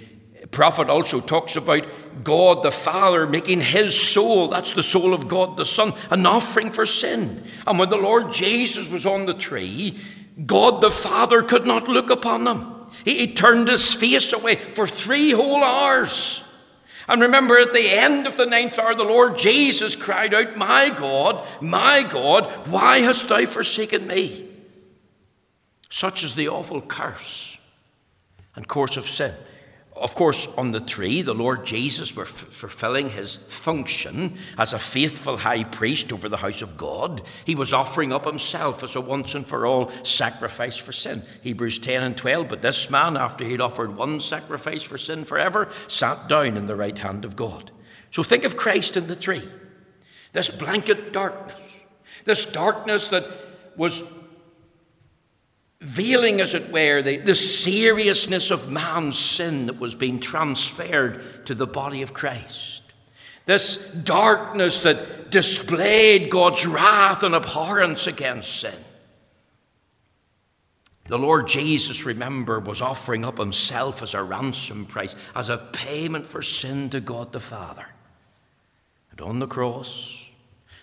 prophet 0.51 0.89
also 0.89 1.19
talks 1.19 1.55
about 1.55 1.85
God 2.23 2.63
the 2.63 2.71
Father 2.71 3.27
making 3.27 3.61
his 3.61 3.99
soul, 3.99 4.47
that's 4.47 4.73
the 4.73 4.83
soul 4.83 5.13
of 5.13 5.27
God 5.27 5.57
the 5.57 5.65
Son, 5.65 5.93
an 6.11 6.25
offering 6.25 6.71
for 6.71 6.85
sin. 6.85 7.43
And 7.65 7.79
when 7.79 7.89
the 7.89 7.97
Lord 7.97 8.31
Jesus 8.31 8.89
was 8.89 9.05
on 9.05 9.25
the 9.25 9.33
tree, 9.33 9.99
God 10.46 10.81
the 10.81 10.91
Father 10.91 11.41
could 11.41 11.65
not 11.65 11.88
look 11.88 12.10
upon 12.10 12.43
them. 12.43 12.88
He, 13.05 13.19
he 13.19 13.34
turned 13.34 13.67
his 13.67 13.93
face 13.93 14.34
away 14.34 14.55
for 14.55 14.88
three 14.88 15.31
whole 15.31 15.63
hours. 15.63 16.46
And 17.08 17.22
remember, 17.22 17.58
at 17.58 17.74
the 17.74 17.89
end 17.89 18.27
of 18.27 18.38
the 18.38 18.46
ninth 18.46 18.77
hour, 18.77 18.93
the 18.93 19.03
Lord 19.03 19.38
Jesus 19.38 19.96
cried 19.96 20.34
out, 20.34 20.58
My 20.58 20.89
God, 20.89 21.46
my 21.62 22.03
God, 22.03 22.46
why 22.67 23.00
hast 23.00 23.29
thou 23.29 23.46
forsaken 23.46 24.05
me? 24.05 24.48
Such 25.89 26.24
is 26.24 26.36
the 26.36 26.50
awful 26.50 26.81
curse 26.81 27.58
and 28.55 28.67
course 28.67 28.96
of 28.96 29.05
sin 29.05 29.34
of 29.99 30.15
course, 30.15 30.47
on 30.57 30.71
the 30.71 30.79
tree, 30.79 31.21
the 31.21 31.33
Lord 31.33 31.65
Jesus 31.65 32.15
was 32.15 32.29
f- 32.29 32.33
fulfilling 32.33 33.09
his 33.09 33.35
function 33.35 34.37
as 34.57 34.73
a 34.73 34.79
faithful 34.79 35.37
high 35.37 35.63
priest 35.63 36.11
over 36.13 36.29
the 36.29 36.37
house 36.37 36.61
of 36.61 36.77
God. 36.77 37.21
He 37.45 37.55
was 37.55 37.73
offering 37.73 38.13
up 38.13 38.25
himself 38.25 38.83
as 38.83 38.95
a 38.95 39.01
once 39.01 39.35
and 39.35 39.45
for 39.45 39.65
all 39.65 39.91
sacrifice 40.03 40.77
for 40.77 40.91
sin. 40.91 41.23
Hebrews 41.41 41.79
10 41.79 42.03
and 42.03 42.17
12. 42.17 42.47
But 42.47 42.61
this 42.61 42.89
man, 42.89 43.17
after 43.17 43.43
he'd 43.43 43.61
offered 43.61 43.95
one 43.95 44.19
sacrifice 44.19 44.83
for 44.83 44.97
sin 44.97 45.23
forever, 45.23 45.69
sat 45.87 46.27
down 46.27 46.57
in 46.57 46.67
the 46.67 46.75
right 46.75 46.97
hand 46.97 47.25
of 47.25 47.35
God. 47.35 47.71
So 48.11 48.23
think 48.23 48.43
of 48.43 48.57
Christ 48.57 48.97
in 48.97 49.07
the 49.07 49.15
tree. 49.15 49.43
This 50.33 50.49
blanket 50.49 51.11
darkness, 51.11 51.59
this 52.25 52.45
darkness 52.51 53.09
that 53.09 53.25
was 53.75 54.01
veiling, 55.81 56.41
as 56.41 56.53
it 56.53 56.71
were, 56.71 57.01
the, 57.01 57.17
the 57.17 57.36
seriousness 57.36 58.51
of 58.51 58.71
man's 58.71 59.17
sin 59.17 59.67
that 59.67 59.79
was 59.79 59.95
being 59.95 60.19
transferred 60.19 61.45
to 61.45 61.55
the 61.55 61.67
body 61.67 62.01
of 62.01 62.13
Christ. 62.13 62.83
This 63.45 63.91
darkness 63.91 64.81
that 64.81 65.31
displayed 65.31 66.29
God's 66.29 66.67
wrath 66.67 67.24
and 67.24 67.33
abhorrence 67.33 68.07
against 68.07 68.59
sin. 68.59 68.75
The 71.05 71.17
Lord 71.17 71.48
Jesus, 71.48 72.05
remember, 72.05 72.59
was 72.59 72.81
offering 72.81 73.25
up 73.25 73.39
himself 73.39 74.03
as 74.03 74.13
a 74.13 74.21
ransom 74.21 74.86
price, 74.86 75.15
as 75.36 75.50
a 75.50 75.57
payment 75.57 76.27
for 76.27 76.43
sin 76.43 76.91
to 76.91 77.00
God 77.00 77.31
the 77.31 77.39
Father. 77.39 77.88
And 79.09 79.21
on 79.21 79.39
the 79.39 79.48
cross, 79.48 80.29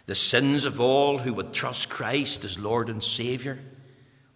the 0.07 0.17
sins 0.17 0.65
of 0.65 0.81
all 0.81 1.19
who 1.19 1.33
would 1.35 1.53
trust 1.53 1.91
Christ 1.91 2.45
as 2.45 2.59
Lord 2.59 2.89
and 2.89 3.05
Savior 3.05 3.61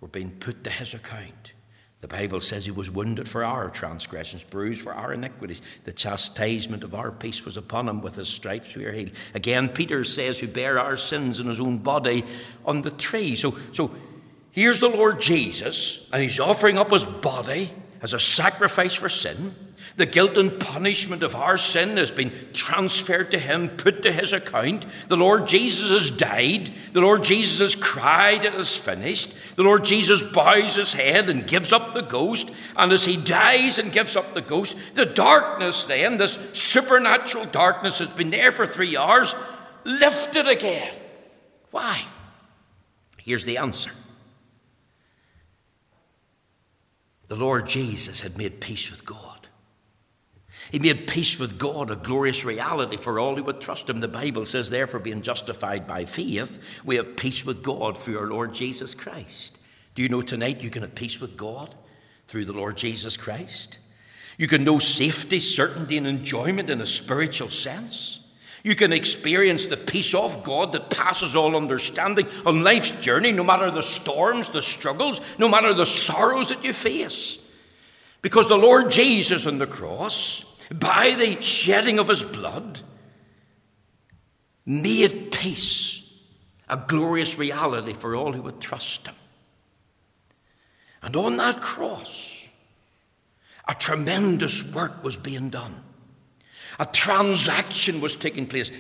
were 0.01 0.09
being 0.09 0.31
put 0.31 0.65
to 0.65 0.71
his 0.71 0.95
account. 0.95 1.53
The 2.01 2.09
Bible 2.09 2.41
says 2.41 2.65
he 2.65 2.71
was 2.71 2.91
wounded 2.91 3.29
for 3.29 3.45
our 3.45 3.69
transgressions, 3.69 4.43
bruised 4.43 4.81
for 4.81 4.95
our 4.95 5.13
iniquities. 5.13 5.61
The 5.85 5.93
chastisement 5.93 6.83
of 6.83 6.95
our 6.95 7.11
peace 7.11 7.45
was 7.45 7.59
upon 7.59 7.89
him. 7.89 8.01
With 8.01 8.17
his 8.17 8.29
stripes 8.29 8.75
we 8.75 8.87
are 8.87 8.93
healed. 8.93 9.11
Again, 9.35 9.69
Peter 9.69 10.05
says, 10.05 10.39
who 10.39 10.49
bare 10.49 10.79
our 10.79 10.97
sins 10.97 11.41
in 11.41 11.47
his 11.47 11.61
own 11.61 11.79
body 11.79 12.25
on 12.65 12.81
the 12.81 12.91
tree. 12.91 13.37
So, 13.37 13.55
so 13.73 13.91
here's 14.51 14.81
the 14.81 14.89
Lord 14.89 15.21
Jesus, 15.21 16.09
and 16.11 16.23
he's 16.23 16.41
offering 16.41 16.79
up 16.79 16.91
his 16.91 17.05
body 17.05 17.71
as 18.01 18.15
a 18.15 18.21
sacrifice 18.21 18.95
for 18.95 19.11
sin. 19.11 19.55
The 19.97 20.07
guilt 20.07 20.37
and 20.37 20.59
punishment 20.59 21.23
of 21.23 21.35
our 21.35 21.59
sin 21.59 21.97
has 21.97 22.11
been 22.11 22.33
transferred 22.53 23.31
to 23.33 23.39
him, 23.39 23.69
put 23.69 24.03
to 24.03 24.13
his 24.13 24.33
account. 24.33 24.87
The 25.09 25.17
Lord 25.17 25.49
Jesus 25.49 25.91
has 25.91 26.11
died. 26.11 26.73
The 26.93 27.01
Lord 27.01 27.25
Jesus 27.25 27.59
has 27.59 27.83
cried, 27.83 28.45
It 28.45 28.55
is 28.55 28.77
finished. 28.77 29.35
The 29.57 29.63
Lord 29.63 29.85
Jesus 29.85 30.23
bows 30.23 30.77
his 30.77 30.93
head 30.93 31.29
and 31.29 31.47
gives 31.47 31.73
up 31.73 31.93
the 31.93 32.03
ghost. 32.03 32.51
And 32.77 32.93
as 32.93 33.05
he 33.05 33.17
dies 33.17 33.79
and 33.79 33.93
gives 33.93 34.17
up 34.17 34.33
the 34.33 34.41
ghost, 34.41 34.77
the 34.95 35.07
darkness 35.07 35.85
then, 35.85 36.19
this 36.19 36.39
supernatural 36.53 37.47
darkness 37.47 37.99
that's 37.99 38.15
been 38.15 38.31
there 38.31 38.53
for 38.53 38.67
three 38.67 38.97
hours, 38.97 39.35
lifted 39.85 40.47
again. 40.47 40.95
Why? 41.71 42.03
Here's 43.19 43.45
the 43.45 43.59
answer. 43.59 43.91
The 47.29 47.37
Lord 47.37 47.69
Jesus 47.69 48.23
had 48.23 48.37
made 48.37 48.61
peace 48.61 48.91
with 48.91 49.05
God. 49.05 49.40
He 50.71 50.79
made 50.79 51.09
peace 51.09 51.39
with 51.39 51.59
God 51.59 51.91
a 51.91 51.97
glorious 51.97 52.45
reality 52.45 52.97
for 52.97 53.19
all 53.19 53.35
who 53.35 53.43
would 53.45 53.61
trust 53.61 53.91
him. 53.91 54.01
The 54.01 54.09
Bible 54.09 54.47
says, 54.47 54.71
therefore, 54.71 55.01
being 55.01 55.23
justified 55.23 55.87
by 55.87 56.05
faith, 56.05 56.81
we 56.85 56.97
have 56.97 57.17
peace 57.17 57.45
with 57.45 57.63
God 57.63 57.99
through 57.99 58.19
our 58.19 58.29
Lord 58.29 58.55
Jesus 58.55 58.95
Christ. 58.95 59.59
Do 59.95 60.03
you 60.03 60.09
know 60.09 60.23
tonight 60.23 60.61
you 60.61 60.71
can 60.71 60.83
have 60.83 60.95
peace 60.95 61.21
with 61.21 61.37
God 61.37 61.75
through 62.29 62.45
the 62.45 62.53
Lord 62.53 62.77
Jesus 62.77 63.17
Christ? 63.17 63.79
You 64.39 64.47
can 64.47 64.63
know 64.63 64.79
safety, 64.79 65.41
certainty, 65.41 65.99
and 65.99 66.07
enjoyment 66.07 66.71
in 66.71 66.81
a 66.81 66.87
spiritual 66.87 67.51
sense. 67.51 68.21
You 68.63 68.77
can 68.77 68.93
experience 68.93 69.67
the 69.67 69.77
peace 69.77 70.15
of 70.15 70.45
God 70.45 70.73
that 70.73 70.91
passes 70.91 71.35
all 71.35 71.57
understanding 71.57 72.27
on 72.47 72.63
life's 72.63 72.91
journey, 73.03 73.33
no 73.33 73.43
matter 73.43 73.71
the 73.71 73.83
storms, 73.83 74.51
the 74.51 74.63
struggles, 74.63 75.21
no 75.39 75.49
matter 75.49 75.75
the 75.75 75.87
sorrows 75.87 76.51
that 76.51 76.63
you 76.65 76.73
face. 76.73 77.45
Because 78.23 78.49
the 78.49 78.57
Lord 78.59 78.91
Jesus 78.91 79.47
on 79.47 79.59
the 79.59 79.67
cross 79.67 80.45
by 80.71 81.15
the 81.19 81.41
shedding 81.43 81.99
of 81.99 82.09
his 82.09 82.23
blood, 82.23 82.81
made 84.65 85.33
peace 85.33 86.01
a 86.69 86.77
glorious 86.77 87.39
reality 87.39 87.93
for 87.93 88.15
all 88.15 88.33
who 88.33 88.43
would 88.43 88.61
trust 88.61 89.07
him. 89.07 89.15
And 91.03 91.17
on 91.17 91.37
that 91.39 91.61
cross, 91.61 92.47
a 93.67 93.75
tremendous 93.75 94.73
work 94.73 95.03
was 95.03 95.17
being 95.17 95.51
done. 95.51 95.83
A 96.79 96.87
transaction 96.87 98.01
was 98.01 98.15
taking 98.15 98.47
place. 98.47 98.71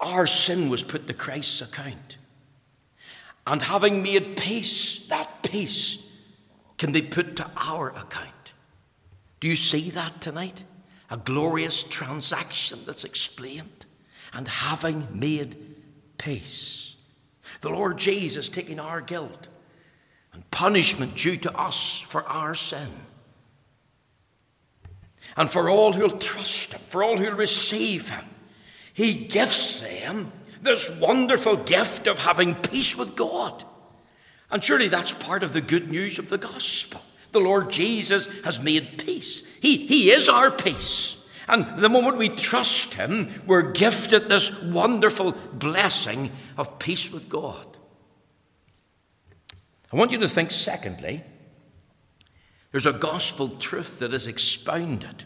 Our 0.00 0.26
sin 0.26 0.68
was 0.68 0.82
put 0.82 1.06
to 1.06 1.14
Christ's 1.14 1.62
account. 1.62 2.18
And 3.46 3.62
having 3.62 4.02
made 4.02 4.36
peace, 4.36 5.06
that 5.08 5.42
peace 5.42 6.06
can 6.76 6.92
be 6.92 7.02
put 7.02 7.36
to 7.36 7.50
our 7.56 7.90
account. 7.90 8.33
Do 9.44 9.50
you 9.50 9.56
see 9.56 9.90
that 9.90 10.22
tonight? 10.22 10.64
A 11.10 11.18
glorious 11.18 11.82
transaction 11.82 12.78
that's 12.86 13.04
explained 13.04 13.84
and 14.32 14.48
having 14.48 15.06
made 15.12 15.54
peace. 16.16 16.96
The 17.60 17.68
Lord 17.68 17.98
Jesus 17.98 18.48
taking 18.48 18.80
our 18.80 19.02
guilt 19.02 19.48
and 20.32 20.50
punishment 20.50 21.18
due 21.18 21.36
to 21.36 21.54
us 21.54 22.00
for 22.00 22.22
our 22.22 22.54
sin. 22.54 22.88
And 25.36 25.50
for 25.50 25.68
all 25.68 25.92
who'll 25.92 26.16
trust 26.16 26.72
Him, 26.72 26.80
for 26.88 27.04
all 27.04 27.18
who'll 27.18 27.34
receive 27.34 28.08
Him, 28.08 28.24
He 28.94 29.12
gives 29.12 29.82
them 29.82 30.32
this 30.62 30.98
wonderful 31.02 31.56
gift 31.56 32.06
of 32.06 32.18
having 32.18 32.54
peace 32.54 32.96
with 32.96 33.14
God. 33.14 33.62
And 34.50 34.64
surely 34.64 34.88
that's 34.88 35.12
part 35.12 35.42
of 35.42 35.52
the 35.52 35.60
good 35.60 35.90
news 35.90 36.18
of 36.18 36.30
the 36.30 36.38
gospel. 36.38 37.02
The 37.34 37.40
Lord 37.40 37.72
Jesus 37.72 38.28
has 38.42 38.62
made 38.62 38.96
peace. 38.96 39.42
He, 39.60 39.76
he 39.76 40.12
is 40.12 40.28
our 40.28 40.52
peace. 40.52 41.26
And 41.48 41.80
the 41.80 41.88
moment 41.88 42.16
we 42.16 42.28
trust 42.28 42.94
Him, 42.94 43.42
we're 43.44 43.72
gifted 43.72 44.28
this 44.28 44.62
wonderful 44.62 45.32
blessing 45.52 46.30
of 46.56 46.78
peace 46.78 47.12
with 47.12 47.28
God. 47.28 47.66
I 49.92 49.96
want 49.96 50.12
you 50.12 50.18
to 50.18 50.28
think, 50.28 50.52
secondly, 50.52 51.24
there's 52.70 52.86
a 52.86 52.92
gospel 52.92 53.48
truth 53.48 53.98
that 53.98 54.14
is 54.14 54.28
expounded. 54.28 55.24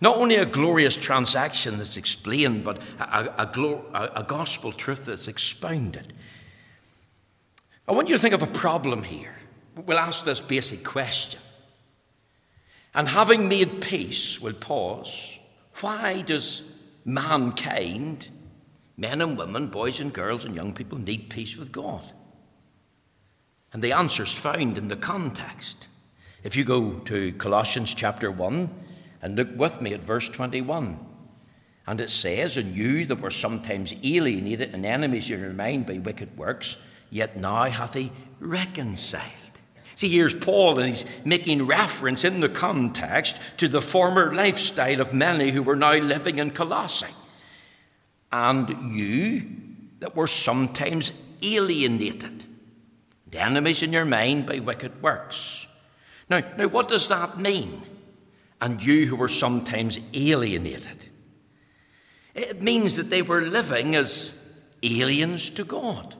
Not 0.00 0.16
only 0.16 0.34
a 0.34 0.44
glorious 0.44 0.96
transaction 0.96 1.78
that's 1.78 1.96
explained, 1.96 2.64
but 2.64 2.82
a, 2.98 3.40
a, 3.40 3.50
a, 3.94 4.10
a 4.16 4.24
gospel 4.24 4.72
truth 4.72 5.06
that's 5.06 5.28
expounded. 5.28 6.12
I 7.86 7.92
want 7.92 8.08
you 8.08 8.16
to 8.16 8.20
think 8.20 8.34
of 8.34 8.42
a 8.42 8.48
problem 8.48 9.04
here 9.04 9.36
we'll 9.76 9.98
ask 9.98 10.24
this 10.24 10.40
basic 10.40 10.84
question. 10.84 11.40
And 12.94 13.08
having 13.08 13.48
made 13.48 13.80
peace, 13.80 14.40
we'll 14.40 14.52
pause. 14.54 15.38
Why 15.80 16.22
does 16.22 16.62
mankind, 17.04 18.28
men 18.96 19.20
and 19.20 19.36
women, 19.36 19.66
boys 19.66 19.98
and 19.98 20.12
girls 20.12 20.44
and 20.44 20.54
young 20.54 20.72
people, 20.72 20.98
need 20.98 21.28
peace 21.28 21.56
with 21.56 21.72
God? 21.72 22.12
And 23.72 23.82
the 23.82 23.92
answer 23.92 24.22
is 24.22 24.32
found 24.32 24.78
in 24.78 24.86
the 24.86 24.96
context. 24.96 25.88
If 26.44 26.54
you 26.54 26.64
go 26.64 26.92
to 27.00 27.32
Colossians 27.32 27.92
chapter 27.92 28.30
1 28.30 28.70
and 29.22 29.34
look 29.34 29.48
with 29.56 29.80
me 29.80 29.92
at 29.92 30.04
verse 30.04 30.28
21, 30.28 31.04
and 31.86 32.00
it 32.00 32.10
says, 32.10 32.56
And 32.56 32.76
you 32.76 33.04
that 33.06 33.20
were 33.20 33.30
sometimes 33.30 33.92
alienated 34.04 34.72
and 34.72 34.86
enemies 34.86 35.28
in 35.28 35.40
your 35.40 35.52
mind 35.52 35.86
by 35.86 35.98
wicked 35.98 36.36
works, 36.36 36.76
yet 37.10 37.36
now 37.36 37.64
hath 37.64 37.94
he 37.94 38.12
reconciled 38.38 39.43
See, 39.96 40.08
here's 40.08 40.34
Paul, 40.34 40.78
and 40.78 40.88
he's 40.88 41.04
making 41.24 41.66
reference 41.66 42.24
in 42.24 42.40
the 42.40 42.48
context 42.48 43.36
to 43.58 43.68
the 43.68 43.82
former 43.82 44.34
lifestyle 44.34 45.00
of 45.00 45.12
many 45.12 45.50
who 45.50 45.62
were 45.62 45.76
now 45.76 45.94
living 45.94 46.38
in 46.38 46.50
Colossae. 46.50 47.06
And 48.32 48.92
you 48.92 49.46
that 50.00 50.16
were 50.16 50.26
sometimes 50.26 51.12
alienated, 51.42 52.44
the 53.30 53.40
enemies 53.40 53.82
in 53.82 53.92
your 53.92 54.04
mind 54.04 54.46
by 54.46 54.58
wicked 54.58 55.00
works. 55.00 55.66
Now, 56.28 56.40
now, 56.56 56.66
what 56.66 56.88
does 56.88 57.08
that 57.08 57.38
mean? 57.38 57.82
And 58.60 58.82
you 58.82 59.06
who 59.06 59.16
were 59.16 59.28
sometimes 59.28 60.00
alienated. 60.12 61.04
It 62.34 62.62
means 62.62 62.96
that 62.96 63.10
they 63.10 63.22
were 63.22 63.42
living 63.42 63.94
as 63.94 64.40
aliens 64.82 65.50
to 65.50 65.64
God 65.64 66.16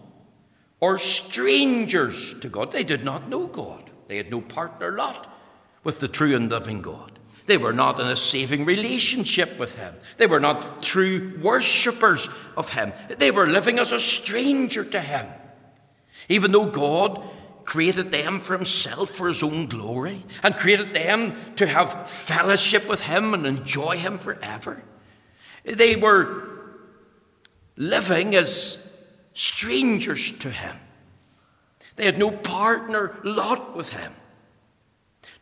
or 0.85 0.99
strangers 0.99 2.35
to 2.41 2.49
God. 2.51 2.71
They 2.71 2.85
did 2.85 3.07
not 3.07 3.31
know 3.31 3.47
God, 3.47 3.91
they 4.07 4.19
had 4.19 4.31
no 4.31 4.43
partner 4.43 4.93
lot 4.93 5.35
with 5.83 6.01
the 6.01 6.09
true 6.09 6.37
and 6.37 6.51
living 6.51 6.83
God. 6.83 7.19
They 7.47 7.57
were 7.57 7.73
not 7.73 7.99
in 8.01 8.07
a 8.07 8.17
saving 8.17 8.67
relationship 8.67 9.59
with 9.59 9.77
Him. 9.77 9.95
They 10.19 10.27
were 10.27 10.41
not 10.41 10.83
true 10.83 11.39
worshippers 11.43 12.29
of 12.55 12.69
Him. 12.69 12.93
They 13.19 13.31
were 13.31 13.47
living 13.47 13.79
as 13.79 13.93
a 13.93 14.01
stranger 14.01 14.85
to 14.85 15.01
Him. 15.01 15.27
Even 16.29 16.53
though 16.53 16.71
God 16.71 17.23
created 17.65 18.11
them 18.11 18.39
for 18.39 18.53
Himself, 18.53 19.09
for 19.09 19.29
His 19.29 19.43
own 19.43 19.69
glory, 19.69 20.23
and 20.43 20.55
created 20.55 20.93
them 20.93 21.35
to 21.57 21.67
have 21.67 22.11
fellowship 22.11 22.87
with 22.87 23.01
Him 23.01 23.33
and 23.33 23.47
enjoy 23.47 23.97
Him 23.97 24.19
forever, 24.19 24.83
they 25.65 25.97
were 25.97 26.47
living 27.79 28.35
as 28.35 28.84
strangers 29.35 30.33
to 30.39 30.51
him. 30.51 30.77
They 31.97 32.07
had 32.07 32.19
no 32.19 32.31
partner 32.31 33.19
lot 33.23 33.77
with 33.77 33.91
him. 33.91 34.13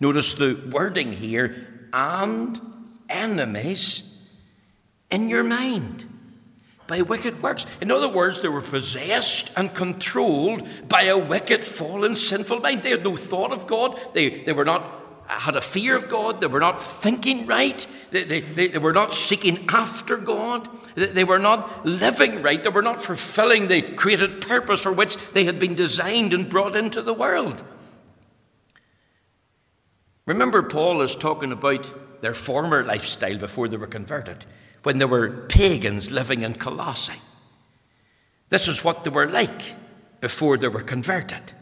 Notice 0.00 0.34
the 0.34 0.68
wording 0.70 1.12
here 1.12 1.88
and 1.92 2.60
enemies 3.08 4.28
in 5.10 5.28
your 5.28 5.44
mind 5.44 6.04
by 6.86 7.02
wicked 7.02 7.42
works. 7.42 7.66
In 7.80 7.90
other 7.90 8.08
words, 8.08 8.40
they 8.40 8.48
were 8.48 8.60
possessed 8.60 9.52
and 9.56 9.72
controlled 9.72 10.66
by 10.88 11.04
a 11.04 11.16
wicked, 11.16 11.64
fallen, 11.64 12.16
sinful 12.16 12.60
mind. 12.60 12.82
They 12.82 12.90
had 12.90 13.04
no 13.04 13.16
thought 13.16 13.52
of 13.52 13.66
God. 13.66 13.98
They, 14.12 14.42
they 14.42 14.52
were 14.52 14.64
not 14.64 15.01
had 15.40 15.56
a 15.56 15.60
fear 15.60 15.96
of 15.96 16.08
God. 16.08 16.40
They 16.40 16.46
were 16.46 16.60
not 16.60 16.82
thinking 16.82 17.46
right. 17.46 17.86
They, 18.10 18.24
they, 18.24 18.40
they, 18.40 18.68
they, 18.68 18.78
were 18.78 18.92
not 18.92 19.14
seeking 19.14 19.64
after 19.68 20.16
God. 20.16 20.68
They, 20.94 21.06
they 21.06 21.24
were 21.24 21.38
not 21.38 21.86
living 21.86 22.42
right. 22.42 22.62
They 22.62 22.70
were 22.70 22.82
not 22.82 23.04
fulfilling 23.04 23.68
the 23.68 23.82
created 23.82 24.40
purpose 24.40 24.82
for 24.82 24.92
which 24.92 25.16
they 25.32 25.44
had 25.44 25.58
been 25.58 25.74
designed 25.74 26.32
and 26.32 26.48
brought 26.48 26.76
into 26.76 27.02
the 27.02 27.14
world. 27.14 27.62
Remember, 30.26 30.62
Paul 30.62 31.02
is 31.02 31.16
talking 31.16 31.52
about 31.52 32.20
their 32.22 32.34
former 32.34 32.84
lifestyle 32.84 33.38
before 33.38 33.68
they 33.68 33.76
were 33.76 33.86
converted, 33.86 34.44
when 34.84 34.98
they 34.98 35.04
were 35.04 35.46
pagans 35.48 36.10
living 36.10 36.42
in 36.42 36.54
Colossae. 36.54 37.20
This 38.48 38.68
is 38.68 38.84
what 38.84 39.02
they 39.02 39.10
were 39.10 39.28
like 39.28 39.74
before 40.20 40.56
they 40.56 40.68
were 40.68 40.82
converted. 40.82 41.52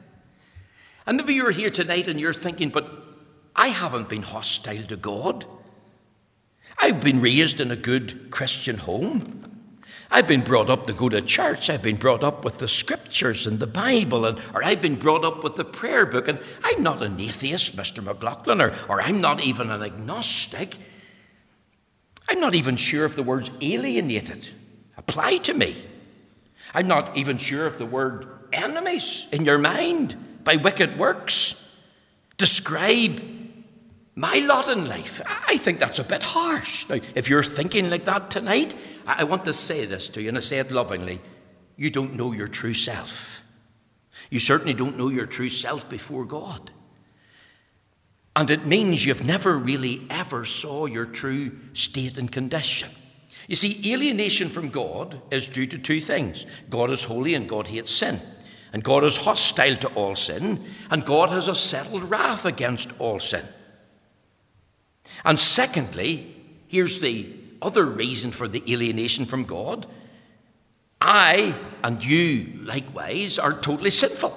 And 1.06 1.16
maybe 1.16 1.34
you're 1.34 1.50
here 1.50 1.70
tonight 1.70 2.06
and 2.06 2.20
you're 2.20 2.32
thinking, 2.32 2.68
but 2.68 3.09
I 3.54 3.68
haven't 3.68 4.08
been 4.08 4.22
hostile 4.22 4.84
to 4.84 4.96
God. 4.96 5.44
I've 6.80 7.02
been 7.02 7.20
raised 7.20 7.60
in 7.60 7.70
a 7.70 7.76
good 7.76 8.30
Christian 8.30 8.78
home. 8.78 9.40
I've 10.10 10.26
been 10.26 10.40
brought 10.40 10.70
up 10.70 10.86
to 10.86 10.92
go 10.92 11.08
to 11.08 11.22
church. 11.22 11.70
I've 11.70 11.82
been 11.82 11.96
brought 11.96 12.24
up 12.24 12.44
with 12.44 12.58
the 12.58 12.68
scriptures 12.68 13.46
and 13.46 13.60
the 13.60 13.66
Bible, 13.66 14.24
and, 14.24 14.40
or 14.54 14.64
I've 14.64 14.82
been 14.82 14.96
brought 14.96 15.24
up 15.24 15.44
with 15.44 15.54
the 15.54 15.64
prayer 15.64 16.04
book. 16.04 16.26
And 16.26 16.40
I'm 16.64 16.82
not 16.82 17.02
an 17.02 17.20
atheist, 17.20 17.76
Mr. 17.76 18.02
McLaughlin, 18.02 18.60
or, 18.60 18.72
or 18.88 19.00
I'm 19.00 19.20
not 19.20 19.44
even 19.44 19.70
an 19.70 19.82
agnostic. 19.82 20.76
I'm 22.28 22.40
not 22.40 22.54
even 22.54 22.76
sure 22.76 23.04
if 23.04 23.14
the 23.14 23.22
words 23.22 23.50
alienated 23.60 24.48
apply 24.96 25.38
to 25.38 25.54
me. 25.54 25.76
I'm 26.74 26.88
not 26.88 27.16
even 27.16 27.38
sure 27.38 27.66
if 27.66 27.78
the 27.78 27.86
word 27.86 28.26
enemies 28.52 29.26
in 29.32 29.44
your 29.44 29.58
mind 29.58 30.16
by 30.44 30.56
wicked 30.56 30.98
works 30.98 31.56
describe 32.36 33.39
my 34.20 34.34
lot 34.40 34.68
in 34.68 34.86
life. 34.86 35.22
I 35.48 35.56
think 35.56 35.78
that's 35.78 35.98
a 35.98 36.04
bit 36.04 36.22
harsh. 36.22 36.86
Now, 36.90 36.98
if 37.14 37.30
you're 37.30 37.42
thinking 37.42 37.88
like 37.88 38.04
that 38.04 38.30
tonight, 38.30 38.74
I 39.06 39.24
want 39.24 39.46
to 39.46 39.54
say 39.54 39.86
this 39.86 40.10
to 40.10 40.20
you, 40.20 40.28
and 40.28 40.36
I 40.36 40.42
say 40.42 40.58
it 40.58 40.70
lovingly. 40.70 41.22
You 41.78 41.88
don't 41.88 42.16
know 42.16 42.32
your 42.32 42.46
true 42.46 42.74
self. 42.74 43.40
You 44.28 44.38
certainly 44.38 44.74
don't 44.74 44.98
know 44.98 45.08
your 45.08 45.24
true 45.24 45.48
self 45.48 45.88
before 45.88 46.26
God. 46.26 46.70
And 48.36 48.50
it 48.50 48.66
means 48.66 49.06
you've 49.06 49.24
never 49.24 49.56
really 49.56 50.06
ever 50.10 50.44
saw 50.44 50.84
your 50.84 51.06
true 51.06 51.58
state 51.72 52.18
and 52.18 52.30
condition. 52.30 52.90
You 53.48 53.56
see, 53.56 53.90
alienation 53.90 54.50
from 54.50 54.68
God 54.68 55.22
is 55.30 55.46
due 55.46 55.66
to 55.66 55.78
two 55.78 56.00
things 56.00 56.44
God 56.68 56.90
is 56.90 57.04
holy 57.04 57.34
and 57.34 57.48
God 57.48 57.68
hates 57.68 57.90
sin. 57.90 58.20
And 58.74 58.84
God 58.84 59.02
is 59.02 59.16
hostile 59.16 59.76
to 59.76 59.88
all 59.94 60.14
sin, 60.14 60.62
and 60.90 61.06
God 61.06 61.30
has 61.30 61.48
a 61.48 61.56
settled 61.56 62.04
wrath 62.04 62.44
against 62.44 62.92
all 63.00 63.18
sin. 63.18 63.44
And 65.24 65.38
secondly, 65.38 66.34
here's 66.68 67.00
the 67.00 67.26
other 67.62 67.84
reason 67.84 68.30
for 68.30 68.48
the 68.48 68.62
alienation 68.72 69.26
from 69.26 69.44
God 69.44 69.86
I 71.00 71.54
and 71.82 72.04
you, 72.04 72.60
likewise, 72.62 73.38
are 73.38 73.58
totally 73.58 73.90
sinful. 73.90 74.36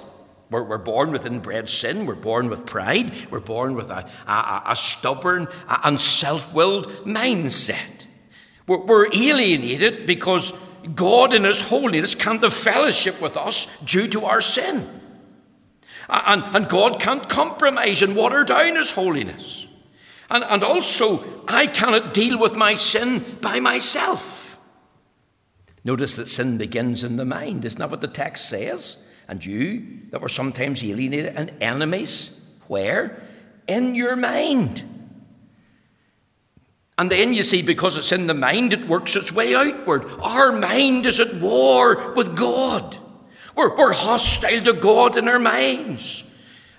We're, 0.50 0.62
we're 0.62 0.78
born 0.78 1.10
with 1.10 1.26
inbred 1.26 1.68
sin, 1.68 2.06
we're 2.06 2.14
born 2.14 2.48
with 2.48 2.64
pride, 2.64 3.12
we're 3.30 3.40
born 3.40 3.74
with 3.74 3.90
a, 3.90 4.08
a, 4.26 4.62
a 4.68 4.76
stubborn 4.76 5.48
and 5.68 6.00
self 6.00 6.54
willed 6.54 6.86
mindset. 7.04 8.06
We're, 8.66 8.84
we're 8.84 9.06
alienated 9.12 10.06
because 10.06 10.52
God, 10.94 11.34
in 11.34 11.44
His 11.44 11.60
holiness, 11.60 12.14
can't 12.14 12.42
have 12.42 12.54
fellowship 12.54 13.20
with 13.20 13.36
us 13.36 13.66
due 13.82 14.08
to 14.08 14.24
our 14.24 14.40
sin. 14.40 14.88
And, 16.08 16.42
and 16.56 16.68
God 16.68 17.00
can't 17.00 17.28
compromise 17.28 18.02
and 18.02 18.14
water 18.14 18.44
down 18.44 18.76
His 18.76 18.92
holiness. 18.92 19.66
And, 20.30 20.44
and 20.44 20.64
also, 20.64 21.22
I 21.46 21.66
cannot 21.66 22.14
deal 22.14 22.38
with 22.38 22.56
my 22.56 22.74
sin 22.74 23.24
by 23.40 23.60
myself. 23.60 24.58
Notice 25.84 26.16
that 26.16 26.28
sin 26.28 26.56
begins 26.56 27.04
in 27.04 27.16
the 27.16 27.26
mind. 27.26 27.64
Isn't 27.64 27.78
that 27.78 27.90
what 27.90 28.00
the 28.00 28.08
text 28.08 28.48
says? 28.48 29.06
And 29.28 29.44
you 29.44 30.00
that 30.10 30.20
were 30.20 30.28
sometimes 30.28 30.82
alienated 30.82 31.34
and 31.36 31.52
enemies, 31.60 32.56
where? 32.68 33.22
In 33.68 33.94
your 33.94 34.16
mind. 34.16 34.82
And 36.96 37.10
then 37.10 37.34
you 37.34 37.42
see, 37.42 37.62
because 37.62 37.96
it's 37.98 38.12
in 38.12 38.28
the 38.28 38.34
mind, 38.34 38.72
it 38.72 38.86
works 38.86 39.16
its 39.16 39.32
way 39.32 39.54
outward. 39.54 40.06
Our 40.20 40.52
mind 40.52 41.06
is 41.06 41.20
at 41.20 41.34
war 41.40 42.12
with 42.14 42.36
God. 42.36 42.96
We're, 43.56 43.76
we're 43.76 43.92
hostile 43.92 44.62
to 44.62 44.72
God 44.72 45.16
in 45.16 45.28
our 45.28 45.38
minds. 45.38 46.30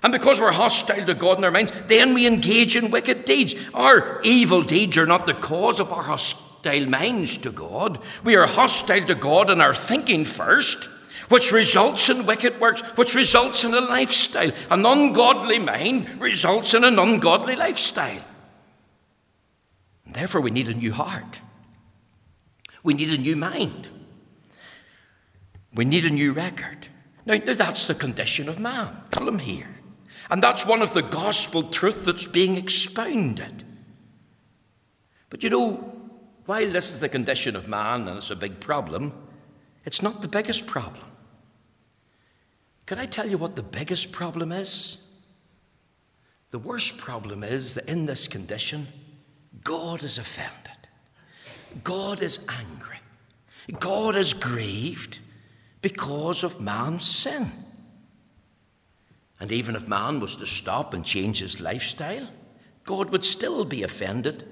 And 0.02 0.12
because 0.12 0.40
we're 0.40 0.52
hostile 0.52 1.04
to 1.04 1.14
God 1.14 1.38
in 1.38 1.44
our 1.44 1.50
minds, 1.50 1.72
then 1.88 2.14
we 2.14 2.26
engage 2.26 2.76
in 2.76 2.90
wicked 2.90 3.24
deeds. 3.24 3.54
Our 3.74 4.20
evil 4.22 4.62
deeds 4.62 4.96
are 4.98 5.06
not 5.06 5.26
the 5.26 5.34
cause 5.34 5.80
of 5.80 5.92
our 5.92 6.02
hostile 6.02 6.88
minds 6.88 7.38
to 7.38 7.50
God. 7.50 7.98
We 8.22 8.36
are 8.36 8.46
hostile 8.46 9.06
to 9.06 9.14
God 9.14 9.50
in 9.50 9.60
our 9.60 9.74
thinking 9.74 10.24
first, 10.24 10.84
which 11.28 11.50
results 11.50 12.08
in 12.08 12.26
wicked 12.26 12.60
works, 12.60 12.82
which 12.96 13.14
results 13.14 13.64
in 13.64 13.74
a 13.74 13.80
lifestyle. 13.80 14.52
An 14.70 14.86
ungodly 14.86 15.58
mind 15.58 16.20
results 16.20 16.74
in 16.74 16.84
an 16.84 16.98
ungodly 16.98 17.56
lifestyle. 17.56 18.22
And 20.04 20.14
therefore, 20.14 20.40
we 20.40 20.50
need 20.50 20.68
a 20.68 20.74
new 20.74 20.92
heart. 20.92 21.40
We 22.82 22.94
need 22.94 23.10
a 23.10 23.18
new 23.18 23.34
mind. 23.34 23.88
We 25.74 25.84
need 25.84 26.04
a 26.04 26.10
new 26.10 26.32
record. 26.32 26.88
Now, 27.24 27.34
now 27.34 27.54
that's 27.54 27.86
the 27.86 27.94
condition 27.94 28.48
of 28.48 28.60
man. 28.60 28.96
Tell 29.10 29.26
him 29.28 29.40
here. 29.40 29.75
And 30.30 30.42
that's 30.42 30.66
one 30.66 30.82
of 30.82 30.94
the 30.94 31.02
gospel 31.02 31.62
truth 31.62 32.04
that's 32.04 32.26
being 32.26 32.56
expounded. 32.56 33.64
But 35.30 35.42
you 35.42 35.50
know, 35.50 35.92
while 36.46 36.70
this 36.70 36.90
is 36.90 37.00
the 37.00 37.08
condition 37.08 37.56
of 37.56 37.68
man 37.68 38.08
and 38.08 38.18
it's 38.18 38.30
a 38.30 38.36
big 38.36 38.60
problem, 38.60 39.12
it's 39.84 40.02
not 40.02 40.22
the 40.22 40.28
biggest 40.28 40.66
problem. 40.66 41.04
Can 42.86 42.98
I 42.98 43.06
tell 43.06 43.28
you 43.28 43.38
what 43.38 43.56
the 43.56 43.62
biggest 43.62 44.12
problem 44.12 44.52
is? 44.52 44.98
The 46.50 46.58
worst 46.58 46.98
problem 46.98 47.42
is 47.42 47.74
that 47.74 47.88
in 47.88 48.06
this 48.06 48.28
condition, 48.28 48.86
God 49.64 50.02
is 50.04 50.18
offended. 50.18 50.88
God 51.82 52.22
is 52.22 52.38
angry. 52.48 52.98
God 53.80 54.14
is 54.14 54.32
grieved 54.32 55.18
because 55.82 56.44
of 56.44 56.60
man's 56.60 57.04
sin. 57.04 57.50
And 59.38 59.52
even 59.52 59.76
if 59.76 59.86
man 59.86 60.20
was 60.20 60.36
to 60.36 60.46
stop 60.46 60.94
and 60.94 61.04
change 61.04 61.40
his 61.40 61.60
lifestyle, 61.60 62.26
God 62.84 63.10
would 63.10 63.24
still 63.24 63.64
be 63.64 63.82
offended 63.82 64.46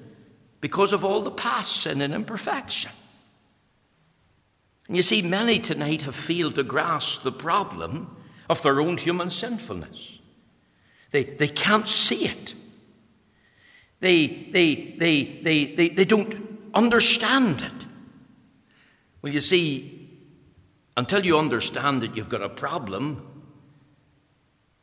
because 0.60 0.92
of 0.92 1.04
all 1.04 1.22
the 1.22 1.30
past 1.30 1.82
sin 1.82 2.00
and 2.00 2.12
imperfection. 2.12 2.90
And 4.88 4.96
you 4.96 5.02
see, 5.02 5.22
many 5.22 5.58
tonight 5.58 6.02
have 6.02 6.14
failed 6.14 6.56
to 6.56 6.62
grasp 6.62 7.22
the 7.22 7.32
problem 7.32 8.16
of 8.50 8.62
their 8.62 8.80
own 8.80 8.98
human 8.98 9.30
sinfulness. 9.30 10.18
They, 11.10 11.24
they 11.24 11.48
can't 11.48 11.88
see 11.88 12.26
it. 12.26 12.54
They, 14.00 14.26
they, 14.26 14.74
they, 14.98 15.22
they, 15.42 15.64
they, 15.66 15.88
they 15.88 16.04
don't 16.04 16.34
understand 16.74 17.62
it. 17.62 17.86
Well, 19.22 19.32
you 19.32 19.40
see, 19.40 20.10
until 20.96 21.24
you 21.24 21.38
understand 21.38 22.02
that 22.02 22.16
you've 22.16 22.28
got 22.28 22.42
a 22.42 22.48
problem, 22.48 23.33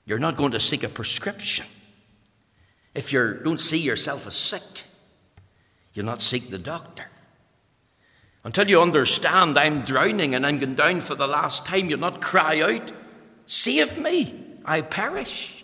you're 0.06 0.20
not 0.20 0.38
going 0.38 0.52
to 0.52 0.60
seek 0.60 0.84
a 0.84 0.90
prescription. 0.90 1.66
If 2.94 3.14
you 3.14 3.40
don't 3.44 3.62
see 3.62 3.78
yourself 3.78 4.28
as 4.28 4.36
sick, 4.36 4.84
you'll 5.94 6.06
not 6.06 6.22
seek 6.22 6.50
the 6.50 6.58
doctor. 6.58 7.06
Until 8.44 8.70
you 8.70 8.82
understand 8.82 9.58
I'm 9.58 9.82
drowning 9.82 10.34
and 10.34 10.46
I'm 10.46 10.58
going 10.58 10.76
down 10.76 11.02
for 11.02 11.16
the 11.16 11.28
last 11.28 11.66
time, 11.66 11.90
you'll 11.90 12.00
not 12.00 12.22
cry 12.22 12.62
out, 12.62 12.92
Save 13.46 13.98
me, 13.98 14.34
I 14.64 14.82
perish. 14.82 15.64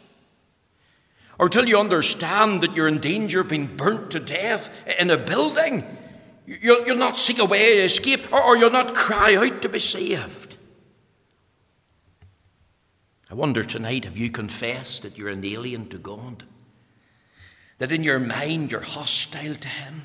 Or 1.40 1.46
until 1.46 1.68
you 1.68 1.80
understand 1.80 2.62
that 2.62 2.76
you're 2.76 2.88
in 2.88 3.00
danger 3.00 3.42
of 3.42 3.50
being 3.50 3.78
burnt 3.78 4.12
to 4.12 4.20
death 4.20 4.76
in 5.00 5.10
a 5.10 5.18
building, 5.18 5.86
you'll, 6.46 6.86
you'll 6.86 6.98
not 6.98 7.18
seek 7.18 7.40
a 7.40 7.46
way 7.46 7.76
to 7.76 7.84
escape, 7.84 8.32
or, 8.34 8.42
or 8.42 8.58
you'll 8.58 8.72
not 8.72 8.96
cry 8.96 9.36
out 9.36 9.62
to 9.62 9.70
be 9.70 9.80
saved. 9.80 10.57
I 13.30 13.34
wonder 13.34 13.64
tonight 13.64 14.06
have 14.06 14.18
you 14.18 14.30
confessed 14.30 15.04
that 15.04 15.18
you're 15.18 15.30
an 15.30 15.44
alien 15.44 15.90
to 15.90 15.98
God? 15.98 16.46
That 17.78 17.92
in 17.92 18.04
your 18.04 18.20
mind 18.20 18.72
you're 18.72 18.82
hostile 18.82 19.56
to 19.56 19.68
Him? 19.68 20.04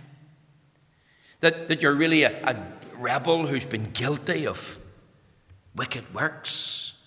That, 1.40 1.68
that 1.68 1.82
you're 1.82 1.94
really 1.94 2.24
a, 2.24 2.44
a 2.44 2.56
rebel 2.96 3.46
who's 3.46 3.66
been 3.66 3.90
guilty 3.90 4.46
of 4.46 4.80
wicked 5.74 6.12
works, 6.12 6.98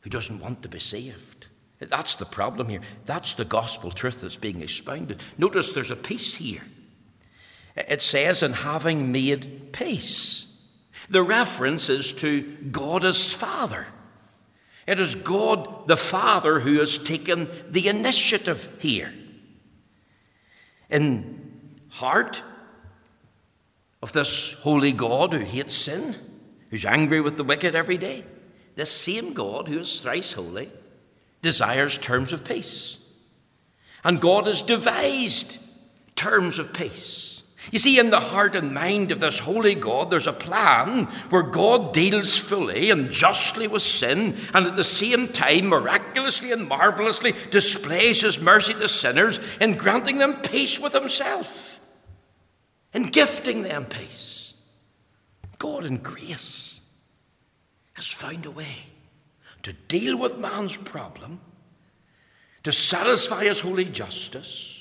who 0.00 0.10
doesn't 0.10 0.40
want 0.40 0.62
to 0.62 0.68
be 0.68 0.78
saved? 0.78 1.46
That's 1.78 2.14
the 2.14 2.24
problem 2.24 2.68
here. 2.68 2.80
That's 3.04 3.34
the 3.34 3.44
gospel 3.44 3.90
truth 3.90 4.22
that's 4.22 4.36
being 4.36 4.62
expounded. 4.62 5.20
Notice 5.36 5.72
there's 5.72 5.90
a 5.90 5.96
peace 5.96 6.36
here. 6.36 6.62
It 7.76 8.00
says, 8.00 8.42
in 8.42 8.52
having 8.52 9.12
made 9.12 9.72
peace. 9.72 10.54
The 11.10 11.22
reference 11.22 11.90
is 11.90 12.12
to 12.14 12.56
God 12.70 13.04
as 13.04 13.34
Father. 13.34 13.86
It 14.86 15.00
is 15.00 15.14
God 15.14 15.88
the 15.88 15.96
Father 15.96 16.60
who 16.60 16.78
has 16.78 16.98
taken 16.98 17.48
the 17.68 17.88
initiative 17.88 18.76
here. 18.80 19.12
In 20.88 21.80
heart 21.88 22.42
of 24.02 24.12
this 24.12 24.52
holy 24.60 24.92
God 24.92 25.32
who 25.32 25.40
hates 25.40 25.74
sin, 25.74 26.14
who's 26.70 26.84
angry 26.84 27.20
with 27.20 27.36
the 27.36 27.44
wicked 27.44 27.74
every 27.74 27.98
day, 27.98 28.24
this 28.76 28.92
same 28.92 29.32
God 29.32 29.66
who 29.68 29.80
is 29.80 29.98
thrice 29.98 30.34
holy 30.34 30.70
desires 31.42 31.98
terms 31.98 32.32
of 32.32 32.44
peace. 32.44 32.98
And 34.04 34.20
God 34.20 34.46
has 34.46 34.62
devised 34.62 35.58
terms 36.14 36.58
of 36.58 36.72
peace. 36.72 37.35
You 37.72 37.80
see, 37.80 37.98
in 37.98 38.10
the 38.10 38.20
heart 38.20 38.54
and 38.54 38.72
mind 38.72 39.10
of 39.10 39.18
this 39.18 39.40
holy 39.40 39.74
God, 39.74 40.10
there's 40.10 40.28
a 40.28 40.32
plan 40.32 41.06
where 41.30 41.42
God 41.42 41.92
deals 41.92 42.38
fully 42.38 42.90
and 42.90 43.10
justly 43.10 43.66
with 43.66 43.82
sin, 43.82 44.36
and 44.54 44.66
at 44.66 44.76
the 44.76 44.84
same 44.84 45.28
time, 45.28 45.66
miraculously 45.66 46.52
and 46.52 46.68
marvelously 46.68 47.34
displays 47.50 48.22
his 48.22 48.40
mercy 48.40 48.74
to 48.74 48.88
sinners 48.88 49.40
in 49.60 49.76
granting 49.76 50.18
them 50.18 50.34
peace 50.42 50.78
with 50.78 50.92
himself, 50.92 51.80
in 52.94 53.08
gifting 53.08 53.62
them 53.62 53.84
peace. 53.84 54.54
God 55.58 55.84
in 55.84 55.96
grace 55.96 56.80
has 57.94 58.06
found 58.06 58.46
a 58.46 58.50
way 58.50 58.86
to 59.64 59.72
deal 59.72 60.16
with 60.16 60.38
man's 60.38 60.76
problem, 60.76 61.40
to 62.62 62.70
satisfy 62.70 63.44
his 63.44 63.60
holy 63.60 63.86
justice, 63.86 64.75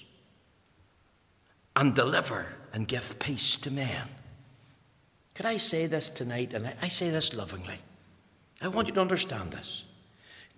and 1.76 1.94
deliver 1.94 2.48
and 2.74 2.88
give 2.88 3.20
peace 3.20 3.58
to 3.58 3.72
men. 3.72 4.08
Could 5.34 5.46
I 5.46 5.58
say 5.58 5.86
this 5.86 6.10
tonight? 6.10 6.54
And 6.54 6.74
I 6.82 6.88
say 6.88 7.10
this 7.10 7.34
lovingly. 7.34 7.80
I 8.62 8.70
want 8.70 8.88
you 8.88 8.94
to 8.94 9.02
understand 9.02 9.52
this. 9.52 9.84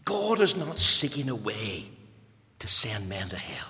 God 0.06 0.40
is 0.40 0.56
not 0.56 0.80
seeking 0.80 1.30
a 1.30 1.36
way 1.36 1.86
to 2.60 2.68
send 2.68 3.10
men 3.10 3.30
to 3.30 3.38
hell. 3.38 3.68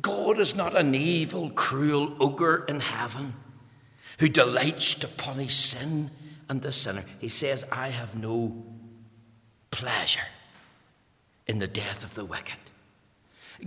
God 0.00 0.38
is 0.38 0.56
not 0.56 0.76
an 0.76 0.94
evil, 0.94 1.50
cruel 1.50 2.16
ogre 2.20 2.64
in 2.68 2.80
heaven 2.80 3.34
who 4.18 4.28
delights 4.28 4.94
to 4.94 5.08
punish 5.08 5.54
sin 5.54 6.10
and 6.48 6.62
the 6.62 6.72
sinner. 6.72 7.04
He 7.20 7.28
says, 7.28 7.64
I 7.70 7.88
have 7.88 8.14
no 8.16 8.64
pleasure 9.70 10.20
in 11.46 11.58
the 11.58 11.68
death 11.68 12.02
of 12.02 12.14
the 12.14 12.24
wicked. 12.24 12.56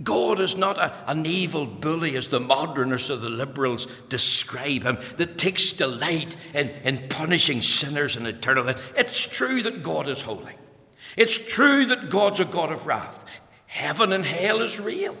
God 0.02 0.40
is 0.40 0.56
not 0.56 0.78
a, 0.78 0.92
an 1.10 1.26
evil 1.26 1.66
bully, 1.66 2.16
as 2.16 2.28
the 2.28 2.40
modernists 2.40 3.10
or 3.10 3.16
the 3.16 3.28
liberals 3.28 3.86
describe 4.08 4.82
him, 4.82 4.98
that 5.16 5.38
takes 5.38 5.72
delight 5.72 6.36
in, 6.54 6.68
in 6.84 7.08
punishing 7.08 7.62
sinners 7.62 8.16
in 8.16 8.26
eternal 8.26 8.64
life. 8.64 8.92
It's 8.96 9.28
true 9.28 9.62
that 9.62 9.82
God 9.82 10.08
is 10.08 10.22
holy. 10.22 10.54
It's 11.16 11.38
true 11.38 11.86
that 11.86 12.10
God's 12.10 12.40
a 12.40 12.44
God 12.44 12.70
of 12.70 12.86
wrath. 12.86 13.24
Heaven 13.66 14.12
and 14.12 14.24
hell 14.24 14.62
is 14.62 14.80
real. 14.80 15.16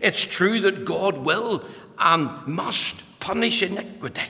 It's 0.00 0.22
true 0.22 0.60
that 0.60 0.84
God 0.84 1.18
will 1.18 1.64
and 1.98 2.46
must 2.46 3.20
punish 3.20 3.62
iniquity. 3.62 4.22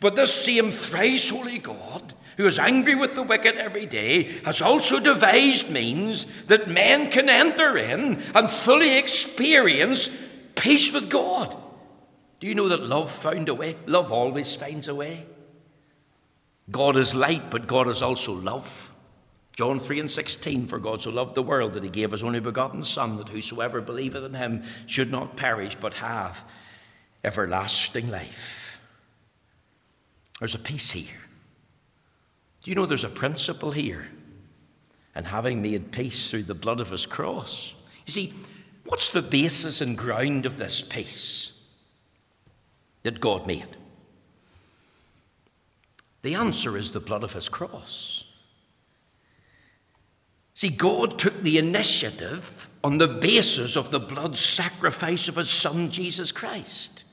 But 0.00 0.16
this 0.16 0.32
same 0.32 0.70
thrice 0.70 1.30
holy 1.30 1.58
God, 1.58 2.14
who 2.36 2.46
is 2.46 2.58
angry 2.58 2.94
with 2.94 3.14
the 3.14 3.22
wicked 3.22 3.56
every 3.56 3.86
day, 3.86 4.24
has 4.44 4.60
also 4.60 5.00
devised 5.00 5.70
means 5.70 6.26
that 6.44 6.68
men 6.68 7.10
can 7.10 7.28
enter 7.28 7.76
in 7.76 8.22
and 8.34 8.50
fully 8.50 8.98
experience 8.98 10.10
peace 10.54 10.92
with 10.92 11.08
God. 11.08 11.56
Do 12.40 12.46
you 12.46 12.54
know 12.54 12.68
that 12.68 12.82
love 12.82 13.10
found 13.10 13.48
a 13.48 13.54
way? 13.54 13.76
Love 13.86 14.12
always 14.12 14.54
finds 14.54 14.88
a 14.88 14.94
way. 14.94 15.24
God 16.70 16.96
is 16.96 17.14
light, 17.14 17.50
but 17.50 17.66
God 17.66 17.88
is 17.88 18.02
also 18.02 18.32
love. 18.34 18.92
John 19.54 19.78
3 19.78 20.00
and 20.00 20.10
16, 20.10 20.66
for 20.66 20.78
God 20.78 21.00
so 21.00 21.10
loved 21.10 21.34
the 21.34 21.42
world 21.42 21.72
that 21.72 21.82
he 21.82 21.88
gave 21.88 22.10
his 22.10 22.22
only 22.22 22.40
begotten 22.40 22.84
Son, 22.84 23.16
that 23.16 23.30
whosoever 23.30 23.80
believeth 23.80 24.22
in 24.22 24.34
him 24.34 24.62
should 24.86 25.10
not 25.10 25.36
perish, 25.36 25.76
but 25.76 25.94
have 25.94 26.44
everlasting 27.24 28.10
life. 28.10 28.80
There's 30.38 30.54
a 30.54 30.58
peace 30.58 30.90
here. 30.90 31.25
Do 32.66 32.72
you 32.72 32.74
know 32.74 32.84
there's 32.84 33.04
a 33.04 33.08
principle 33.08 33.70
here? 33.70 34.08
And 35.14 35.24
having 35.24 35.62
made 35.62 35.92
peace 35.92 36.28
through 36.28 36.42
the 36.42 36.54
blood 36.54 36.80
of 36.80 36.90
his 36.90 37.06
cross. 37.06 37.72
You 38.06 38.12
see, 38.12 38.32
what's 38.86 39.10
the 39.10 39.22
basis 39.22 39.80
and 39.80 39.96
ground 39.96 40.46
of 40.46 40.58
this 40.58 40.82
peace 40.82 41.52
that 43.04 43.20
God 43.20 43.46
made? 43.46 43.68
The 46.22 46.34
answer 46.34 46.76
is 46.76 46.90
the 46.90 46.98
blood 46.98 47.22
of 47.22 47.34
his 47.34 47.48
cross. 47.48 48.24
See, 50.54 50.68
God 50.68 51.20
took 51.20 51.40
the 51.42 51.58
initiative 51.58 52.68
on 52.82 52.98
the 52.98 53.06
basis 53.06 53.76
of 53.76 53.92
the 53.92 54.00
blood 54.00 54.36
sacrifice 54.36 55.28
of 55.28 55.36
his 55.36 55.50
Son, 55.50 55.88
Jesus 55.88 56.32
Christ. 56.32 57.04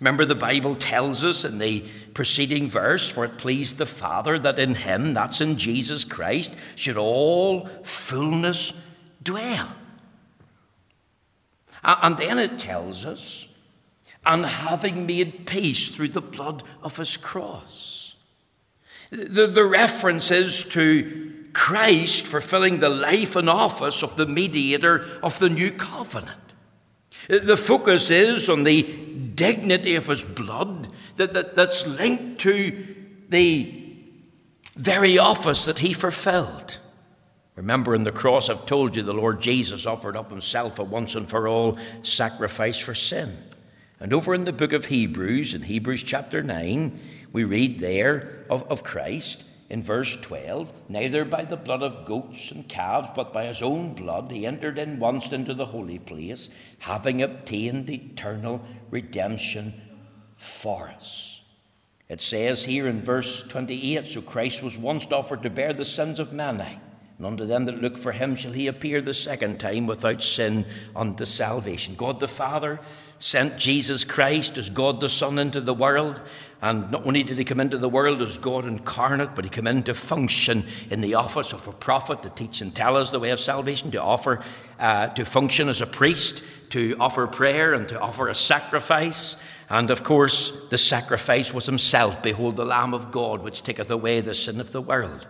Remember, 0.00 0.24
the 0.24 0.34
Bible 0.34 0.76
tells 0.76 1.24
us 1.24 1.44
in 1.44 1.58
the 1.58 1.84
preceding 2.14 2.68
verse, 2.68 3.10
for 3.10 3.24
it 3.24 3.38
pleased 3.38 3.78
the 3.78 3.86
Father 3.86 4.38
that 4.38 4.58
in 4.58 4.74
him, 4.74 5.14
that's 5.14 5.40
in 5.40 5.56
Jesus 5.56 6.04
Christ, 6.04 6.52
should 6.76 6.96
all 6.96 7.66
fullness 7.82 8.72
dwell. 9.22 9.74
And 11.82 12.16
then 12.16 12.38
it 12.38 12.58
tells 12.58 13.04
us, 13.04 13.48
and 14.26 14.44
having 14.44 15.06
made 15.06 15.46
peace 15.46 15.88
through 15.88 16.08
the 16.08 16.20
blood 16.20 16.62
of 16.82 16.96
his 16.96 17.16
cross. 17.16 18.14
The, 19.10 19.46
the 19.46 19.64
reference 19.64 20.30
is 20.30 20.64
to 20.70 21.32
Christ 21.54 22.26
fulfilling 22.26 22.78
the 22.78 22.90
life 22.90 23.36
and 23.36 23.48
office 23.48 24.02
of 24.02 24.16
the 24.16 24.26
mediator 24.26 25.04
of 25.22 25.38
the 25.38 25.48
new 25.48 25.70
covenant. 25.70 26.36
The 27.28 27.56
focus 27.56 28.10
is 28.10 28.48
on 28.48 28.64
the 28.64 28.82
dignity 29.38 29.94
of 29.94 30.06
his 30.08 30.22
blood 30.22 30.88
that, 31.16 31.32
that, 31.32 31.56
that's 31.56 31.86
linked 31.86 32.40
to 32.42 32.94
the 33.30 33.72
very 34.76 35.18
office 35.18 35.64
that 35.64 35.78
he 35.78 35.94
fulfilled. 35.94 36.78
Remember, 37.56 37.94
in 37.94 38.04
the 38.04 38.12
cross, 38.12 38.50
I've 38.50 38.66
told 38.66 38.94
you 38.94 39.02
the 39.02 39.14
Lord 39.14 39.40
Jesus 39.40 39.86
offered 39.86 40.16
up 40.16 40.30
himself 40.30 40.78
a 40.78 40.84
once 40.84 41.14
and 41.14 41.28
for 41.28 41.48
all 41.48 41.78
sacrifice 42.02 42.78
for 42.78 42.94
sin. 42.94 43.36
And 44.00 44.12
over 44.12 44.34
in 44.34 44.44
the 44.44 44.52
book 44.52 44.72
of 44.72 44.86
Hebrews, 44.86 45.54
in 45.54 45.62
Hebrews 45.62 46.02
chapter 46.02 46.42
9, 46.42 47.00
we 47.32 47.44
read 47.44 47.80
there 47.80 48.44
of, 48.50 48.62
of 48.70 48.84
Christ 48.84 49.47
in 49.70 49.82
verse 49.82 50.16
12, 50.16 50.72
neither 50.88 51.24
by 51.24 51.44
the 51.44 51.56
blood 51.56 51.82
of 51.82 52.06
goats 52.06 52.50
and 52.50 52.66
calves, 52.68 53.10
but 53.14 53.32
by 53.32 53.44
his 53.44 53.60
own 53.60 53.94
blood, 53.94 54.30
he 54.30 54.46
entered 54.46 54.78
in 54.78 54.98
once 54.98 55.30
into 55.30 55.52
the 55.52 55.66
holy 55.66 55.98
place, 55.98 56.48
having 56.78 57.20
obtained 57.20 57.90
eternal 57.90 58.64
redemption 58.90 59.74
for 60.36 60.88
us. 60.88 61.42
It 62.08 62.22
says 62.22 62.64
here 62.64 62.88
in 62.88 63.02
verse 63.02 63.46
28 63.46 64.06
So 64.06 64.22
Christ 64.22 64.62
was 64.62 64.78
once 64.78 65.06
offered 65.12 65.42
to 65.42 65.50
bear 65.50 65.74
the 65.74 65.84
sins 65.84 66.18
of 66.18 66.32
many, 66.32 66.80
and 67.18 67.26
unto 67.26 67.44
them 67.44 67.66
that 67.66 67.82
look 67.82 67.98
for 67.98 68.12
him 68.12 68.36
shall 68.36 68.52
he 68.52 68.68
appear 68.68 69.02
the 69.02 69.12
second 69.12 69.60
time 69.60 69.86
without 69.86 70.22
sin 70.22 70.64
unto 70.96 71.26
salvation. 71.26 71.94
God 71.94 72.20
the 72.20 72.28
Father 72.28 72.80
sent 73.18 73.58
Jesus 73.58 74.04
Christ 74.04 74.56
as 74.56 74.70
God 74.70 75.00
the 75.00 75.08
Son 75.10 75.38
into 75.38 75.60
the 75.60 75.74
world 75.74 76.22
and 76.60 76.90
not 76.90 77.06
only 77.06 77.22
did 77.22 77.38
he 77.38 77.44
come 77.44 77.60
into 77.60 77.78
the 77.78 77.88
world 77.88 78.20
as 78.20 78.36
God 78.36 78.66
incarnate, 78.66 79.36
but 79.36 79.44
he 79.44 79.50
came 79.50 79.68
in 79.68 79.84
to 79.84 79.94
function 79.94 80.64
in 80.90 81.00
the 81.00 81.14
office 81.14 81.52
of 81.52 81.68
a 81.68 81.72
prophet 81.72 82.24
to 82.24 82.30
teach 82.30 82.60
and 82.60 82.74
tell 82.74 82.96
us 82.96 83.10
the 83.10 83.20
way 83.20 83.30
of 83.30 83.38
salvation, 83.38 83.92
to 83.92 84.02
offer, 84.02 84.42
uh, 84.80 85.06
to 85.08 85.24
function 85.24 85.68
as 85.68 85.80
a 85.80 85.86
priest, 85.86 86.42
to 86.70 86.96
offer 86.98 87.28
prayer 87.28 87.74
and 87.74 87.88
to 87.90 88.00
offer 88.00 88.28
a 88.28 88.34
sacrifice. 88.34 89.36
And 89.70 89.90
of 89.92 90.02
course, 90.02 90.68
the 90.68 90.78
sacrifice 90.78 91.54
was 91.54 91.66
himself. 91.66 92.24
Behold, 92.24 92.56
the 92.56 92.64
Lamb 92.64 92.92
of 92.92 93.12
God, 93.12 93.42
which 93.42 93.62
taketh 93.62 93.90
away 93.90 94.20
the 94.20 94.34
sin 94.34 94.60
of 94.60 94.72
the 94.72 94.82
world. 94.82 95.28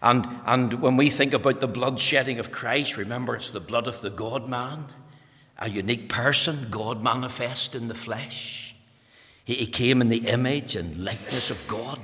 And, 0.00 0.26
and 0.46 0.80
when 0.80 0.96
we 0.96 1.10
think 1.10 1.34
about 1.34 1.60
the 1.60 1.68
blood 1.68 2.00
shedding 2.00 2.38
of 2.38 2.50
Christ, 2.50 2.96
remember 2.96 3.36
it's 3.36 3.50
the 3.50 3.60
blood 3.60 3.86
of 3.86 4.00
the 4.00 4.10
God 4.10 4.48
man, 4.48 4.86
a 5.58 5.68
unique 5.68 6.08
person, 6.08 6.68
God 6.70 7.02
manifest 7.02 7.74
in 7.74 7.88
the 7.88 7.94
flesh. 7.94 8.65
He 9.46 9.68
came 9.68 10.00
in 10.00 10.08
the 10.08 10.26
image 10.26 10.74
and 10.74 11.04
likeness 11.04 11.50
of 11.50 11.68
God. 11.68 12.00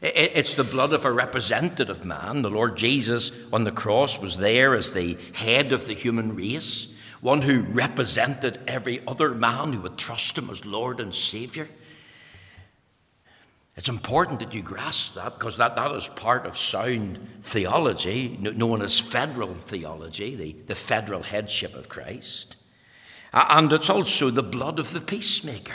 It's 0.00 0.54
the 0.54 0.64
blood 0.64 0.94
of 0.94 1.04
a 1.04 1.12
representative 1.12 2.06
man. 2.06 2.40
The 2.40 2.48
Lord 2.48 2.78
Jesus 2.78 3.32
on 3.52 3.64
the 3.64 3.70
cross 3.70 4.18
was 4.18 4.38
there 4.38 4.74
as 4.74 4.92
the 4.92 5.18
head 5.34 5.72
of 5.72 5.86
the 5.86 5.92
human 5.92 6.34
race, 6.34 6.90
one 7.20 7.42
who 7.42 7.60
represented 7.64 8.60
every 8.66 9.06
other 9.06 9.34
man 9.34 9.74
who 9.74 9.80
would 9.80 9.98
trust 9.98 10.38
him 10.38 10.48
as 10.48 10.64
Lord 10.64 11.00
and 11.00 11.14
Savior. 11.14 11.68
It's 13.76 13.90
important 13.90 14.40
that 14.40 14.54
you 14.54 14.62
grasp 14.62 15.16
that 15.16 15.38
because 15.38 15.58
that, 15.58 15.76
that 15.76 15.92
is 15.92 16.08
part 16.08 16.46
of 16.46 16.56
sound 16.56 17.18
theology, 17.42 18.38
known 18.40 18.80
as 18.80 18.98
federal 18.98 19.54
theology, 19.54 20.34
the, 20.34 20.52
the 20.66 20.74
federal 20.74 21.24
headship 21.24 21.74
of 21.74 21.90
Christ. 21.90 22.56
And 23.34 23.70
it's 23.70 23.90
also 23.90 24.30
the 24.30 24.42
blood 24.42 24.78
of 24.78 24.92
the 24.94 25.02
peacemaker. 25.02 25.74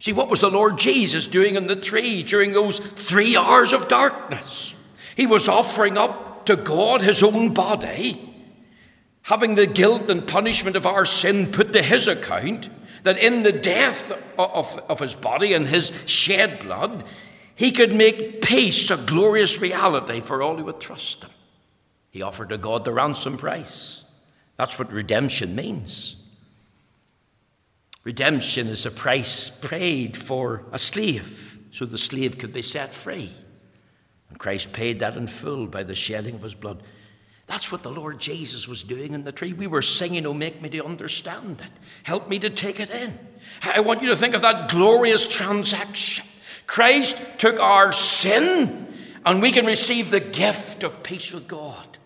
See, 0.00 0.12
what 0.12 0.28
was 0.28 0.40
the 0.40 0.50
Lord 0.50 0.78
Jesus 0.78 1.26
doing 1.26 1.56
in 1.56 1.66
the 1.66 1.76
tree 1.76 2.22
during 2.22 2.52
those 2.52 2.78
three 2.78 3.36
hours 3.36 3.72
of 3.72 3.88
darkness? 3.88 4.74
He 5.16 5.26
was 5.26 5.48
offering 5.48 5.98
up 5.98 6.46
to 6.46 6.56
God 6.56 7.02
his 7.02 7.22
own 7.22 7.52
body, 7.52 8.34
having 9.22 9.56
the 9.56 9.66
guilt 9.66 10.08
and 10.08 10.26
punishment 10.26 10.76
of 10.76 10.86
our 10.86 11.04
sin 11.04 11.50
put 11.50 11.72
to 11.72 11.82
his 11.82 12.06
account, 12.06 12.70
that 13.02 13.18
in 13.18 13.42
the 13.42 13.52
death 13.52 14.12
of, 14.38 14.78
of 14.88 15.00
his 15.00 15.14
body 15.14 15.52
and 15.52 15.66
his 15.66 15.92
shed 16.06 16.60
blood, 16.60 17.04
he 17.56 17.72
could 17.72 17.92
make 17.92 18.40
peace 18.40 18.90
a 18.90 18.96
glorious 18.96 19.60
reality 19.60 20.20
for 20.20 20.42
all 20.42 20.56
who 20.56 20.64
would 20.64 20.80
trust 20.80 21.24
him. 21.24 21.30
He 22.10 22.22
offered 22.22 22.50
to 22.50 22.58
God 22.58 22.84
the 22.84 22.92
ransom 22.92 23.36
price. 23.36 24.04
That's 24.56 24.78
what 24.78 24.92
redemption 24.92 25.56
means. 25.56 26.16
Redemption 28.08 28.68
is 28.68 28.86
a 28.86 28.90
price 28.90 29.50
paid 29.50 30.16
for 30.16 30.64
a 30.72 30.78
slave, 30.78 31.58
so 31.72 31.84
the 31.84 31.98
slave 31.98 32.38
could 32.38 32.54
be 32.54 32.62
set 32.62 32.94
free. 32.94 33.30
And 34.30 34.38
Christ 34.38 34.72
paid 34.72 35.00
that 35.00 35.18
in 35.18 35.26
full 35.26 35.66
by 35.66 35.82
the 35.82 35.94
shedding 35.94 36.36
of 36.36 36.40
his 36.40 36.54
blood. 36.54 36.82
That's 37.48 37.70
what 37.70 37.82
the 37.82 37.90
Lord 37.90 38.18
Jesus 38.18 38.66
was 38.66 38.82
doing 38.82 39.12
in 39.12 39.24
the 39.24 39.30
tree. 39.30 39.52
We 39.52 39.66
were 39.66 39.82
singing, 39.82 40.24
Oh, 40.24 40.32
make 40.32 40.62
me 40.62 40.70
to 40.70 40.86
understand 40.86 41.60
it. 41.60 41.70
Help 42.02 42.30
me 42.30 42.38
to 42.38 42.48
take 42.48 42.80
it 42.80 42.88
in. 42.88 43.12
I 43.62 43.80
want 43.80 44.00
you 44.00 44.08
to 44.08 44.16
think 44.16 44.34
of 44.34 44.40
that 44.40 44.70
glorious 44.70 45.26
transaction. 45.26 46.24
Christ 46.66 47.38
took 47.38 47.60
our 47.60 47.92
sin, 47.92 48.88
and 49.26 49.42
we 49.42 49.52
can 49.52 49.66
receive 49.66 50.10
the 50.10 50.20
gift 50.20 50.82
of 50.82 51.02
peace 51.02 51.30
with 51.30 51.46
God. 51.46 51.98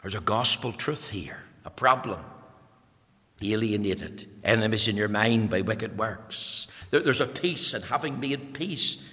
There's 0.00 0.14
a 0.14 0.20
gospel 0.20 0.72
truth 0.72 1.10
here, 1.10 1.40
a 1.66 1.70
problem. 1.70 2.24
Alienated, 3.42 4.28
enemies 4.44 4.86
in 4.86 4.96
your 4.96 5.08
mind 5.08 5.50
by 5.50 5.62
wicked 5.62 5.96
works. 5.98 6.66
There's 6.90 7.20
a 7.20 7.26
peace, 7.26 7.72
and 7.72 7.84
having 7.84 8.20
made 8.20 8.54
peace, 8.54 9.06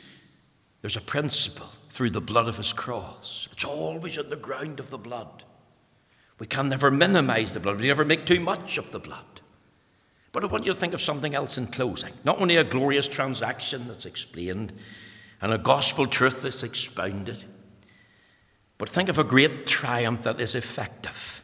there's 0.81 0.97
a 0.97 1.01
principle 1.01 1.69
through 1.89 2.09
the 2.11 2.21
blood 2.21 2.47
of 2.47 2.57
his 2.57 2.73
cross. 2.73 3.47
It's 3.51 3.63
always 3.63 4.17
on 4.17 4.29
the 4.29 4.35
ground 4.35 4.79
of 4.79 4.89
the 4.89 4.97
blood. 4.97 5.43
We 6.39 6.47
can 6.47 6.69
never 6.69 6.91
minimize 6.91 7.51
the 7.51 7.59
blood, 7.59 7.79
we 7.79 7.87
never 7.87 8.05
make 8.05 8.25
too 8.25 8.39
much 8.39 8.77
of 8.77 8.91
the 8.91 8.99
blood. 8.99 9.41
But 10.31 10.43
I 10.43 10.47
want 10.47 10.65
you 10.65 10.73
to 10.73 10.79
think 10.79 10.93
of 10.93 11.01
something 11.01 11.33
else 11.33 11.57
in 11.57 11.67
closing. 11.67 12.13
Not 12.23 12.39
only 12.39 12.57
a 12.57 12.63
glorious 12.63 13.07
transaction 13.07 13.87
that's 13.87 14.05
explained 14.05 14.73
and 15.41 15.53
a 15.53 15.57
gospel 15.57 16.05
truth 16.05 16.41
that's 16.41 16.63
expounded, 16.63 17.45
but 18.77 18.89
think 18.89 19.09
of 19.09 19.17
a 19.17 19.23
great 19.23 19.65
triumph 19.65 20.23
that 20.23 20.39
is 20.39 20.53
effective. 20.53 21.41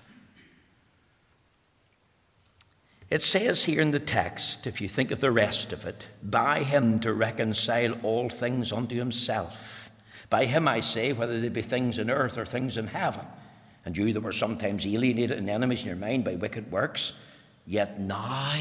It 3.14 3.22
says 3.22 3.66
here 3.66 3.80
in 3.80 3.92
the 3.92 4.00
text, 4.00 4.66
if 4.66 4.82
you 4.82 4.88
think 4.88 5.12
of 5.12 5.20
the 5.20 5.32
rest 5.32 5.72
of 5.72 5.86
it, 5.86 6.08
by 6.24 6.64
him 6.64 7.00
to 7.02 7.14
reconcile 7.14 7.94
all 8.02 8.28
things 8.28 8.72
unto 8.72 8.96
himself 8.96 9.84
by 10.34 10.46
him 10.46 10.68
I 10.68 10.80
say, 10.80 11.14
whether 11.14 11.40
they 11.40 11.50
be 11.50 11.62
things 11.62 12.00
in 12.00 12.10
earth 12.10 12.40
or 12.40 12.46
things 12.46 12.76
in 12.76 12.88
heaven. 12.88 13.24
And 13.86 13.96
you 13.96 14.12
that 14.14 14.22
were 14.22 14.32
sometimes 14.32 14.84
alienated 14.84 15.38
and 15.38 15.48
enemies 15.48 15.84
in 15.84 15.90
your 15.90 15.96
mind 15.96 16.24
by 16.24 16.34
wicked 16.34 16.72
works, 16.72 17.22
yet 17.68 18.00
now 18.00 18.60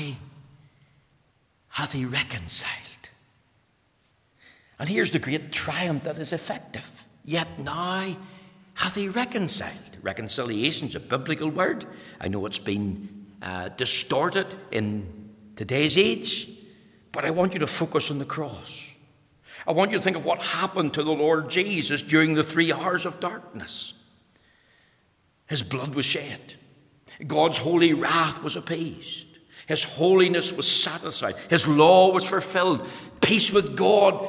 hath 1.68 1.92
he 1.92 2.04
reconciled. 2.04 3.08
And 4.78 4.86
here's 4.86 5.12
the 5.12 5.18
great 5.18 5.50
triumph 5.50 6.04
that 6.04 6.18
is 6.18 6.34
effective. 6.34 7.06
Yet 7.24 7.58
now 7.58 8.18
hath 8.74 8.94
he 8.94 9.08
reconciled. 9.08 9.96
Reconciliation 10.02 10.88
is 10.88 10.94
a 10.94 11.00
biblical 11.00 11.48
word. 11.48 11.86
I 12.20 12.28
know 12.28 12.44
it's 12.44 12.58
been 12.58 13.21
uh, 13.42 13.68
distorted 13.70 14.46
in 14.70 15.30
today's 15.56 15.98
age, 15.98 16.48
but 17.10 17.24
I 17.24 17.30
want 17.30 17.52
you 17.52 17.58
to 17.58 17.66
focus 17.66 18.10
on 18.10 18.18
the 18.18 18.24
cross. 18.24 18.86
I 19.66 19.72
want 19.72 19.90
you 19.90 19.98
to 19.98 20.02
think 20.02 20.16
of 20.16 20.24
what 20.24 20.40
happened 20.40 20.94
to 20.94 21.02
the 21.02 21.12
Lord 21.12 21.50
Jesus 21.50 22.02
during 22.02 22.34
the 22.34 22.42
three 22.42 22.72
hours 22.72 23.04
of 23.04 23.20
darkness. 23.20 23.94
His 25.46 25.62
blood 25.62 25.94
was 25.94 26.06
shed, 26.06 26.54
God's 27.26 27.58
holy 27.58 27.92
wrath 27.92 28.42
was 28.42 28.56
appeased, 28.56 29.26
His 29.66 29.84
holiness 29.84 30.52
was 30.52 30.70
satisfied, 30.70 31.36
His 31.50 31.66
law 31.66 32.12
was 32.12 32.24
fulfilled, 32.24 32.88
peace 33.20 33.52
with 33.52 33.76
God 33.76 34.24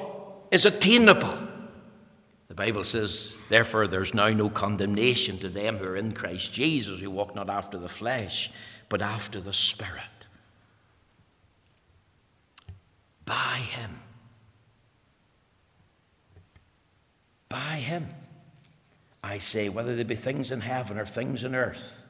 is 0.52 0.66
attainable. 0.66 1.38
The 2.54 2.66
Bible 2.66 2.84
says, 2.84 3.36
therefore, 3.50 3.88
there's 3.88 4.14
now 4.14 4.30
no 4.30 4.48
condemnation 4.48 5.40
to 5.40 5.50
them 5.50 5.78
who 5.78 5.86
are 5.86 5.98
in 5.98 6.12
Christ 6.12 6.54
Jesus, 6.54 7.00
who 7.00 7.10
walk 7.10 7.34
not 7.34 7.50
after 7.50 7.80
the 7.80 7.90
flesh, 7.90 8.52
but 8.94 9.02
after 9.02 9.42
the 9.42 9.54
Spirit. 9.54 10.04
By 13.26 13.58
Him 13.76 14.00
by 17.54 17.78
him. 17.78 18.08
I 19.24 19.38
say, 19.38 19.70
whether 19.70 19.96
there 19.96 20.04
be 20.04 20.16
things 20.16 20.50
in 20.50 20.62
heaven 20.62 20.98
or 20.98 21.06
things 21.06 21.44
in 21.44 21.54
earth, 21.54 22.08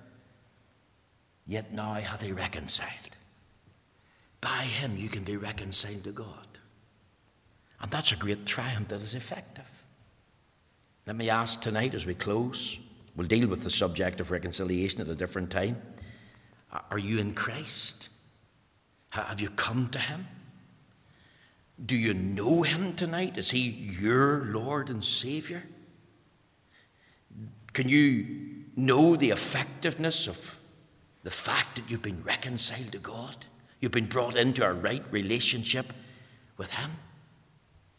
yet 1.45 1.73
now 1.73 1.95
hath 1.95 2.21
he 2.21 2.31
reconciled. 2.31 3.17
By 4.39 4.63
him 4.63 4.95
you 4.95 5.09
can 5.09 5.25
be 5.25 5.35
reconciled 5.35 6.05
to 6.05 6.11
God. 6.11 6.47
And 7.81 7.91
that's 7.91 8.13
a 8.13 8.15
great 8.15 8.45
triumph 8.45 8.87
that 8.87 9.01
is 9.01 9.15
effective. 9.15 9.69
Let 11.05 11.17
me 11.17 11.29
ask 11.29 11.61
tonight 11.61 11.93
as 11.93 12.05
we 12.05 12.15
close, 12.15 12.79
we'll 13.17 13.27
deal 13.27 13.49
with 13.49 13.65
the 13.65 13.69
subject 13.69 14.21
of 14.21 14.31
reconciliation 14.31 15.01
at 15.01 15.09
a 15.09 15.15
different 15.15 15.51
time. 15.51 15.75
Are 16.89 16.97
you 16.97 17.19
in 17.19 17.33
Christ? 17.33 18.09
Have 19.09 19.39
you 19.39 19.49
come 19.49 19.89
to 19.89 19.99
him? 19.99 20.27
Do 21.83 21.95
you 21.95 22.13
know 22.13 22.63
him 22.63 22.93
tonight? 22.93 23.37
Is 23.37 23.51
he 23.51 23.59
your 23.59 24.45
Lord 24.45 24.89
and 24.89 25.03
Savior? 25.03 25.63
Can 27.73 27.89
you 27.89 28.65
know 28.75 29.15
the 29.15 29.31
effectiveness 29.31 30.27
of 30.27 30.59
the 31.23 31.31
fact 31.31 31.75
that 31.75 31.89
you've 31.89 32.01
been 32.01 32.23
reconciled 32.23 32.91
to 32.91 32.99
God? 32.99 33.45
You've 33.79 33.91
been 33.91 34.05
brought 34.05 34.35
into 34.35 34.63
a 34.63 34.71
right 34.71 35.03
relationship 35.11 35.91
with 36.57 36.71
Him? 36.71 36.91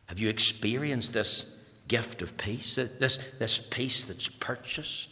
Have 0.06 0.18
you 0.18 0.28
experienced 0.28 1.12
this 1.12 1.62
gift 1.88 2.22
of 2.22 2.36
peace? 2.36 2.76
This, 2.76 3.18
this 3.38 3.58
peace 3.58 4.04
that's 4.04 4.28
purchased? 4.28 5.10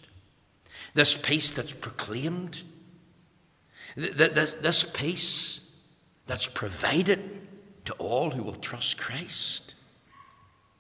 This 0.95 1.15
peace 1.15 1.53
that's 1.53 1.73
proclaimed? 1.73 2.63
This, 3.97 4.55
this 4.55 4.85
peace 4.85 5.77
that's 6.27 6.47
provided 6.47 7.41
to 7.85 7.93
all 7.95 8.31
who 8.31 8.43
will 8.43 8.55
trust 8.55 8.99
Christ. 8.99 9.75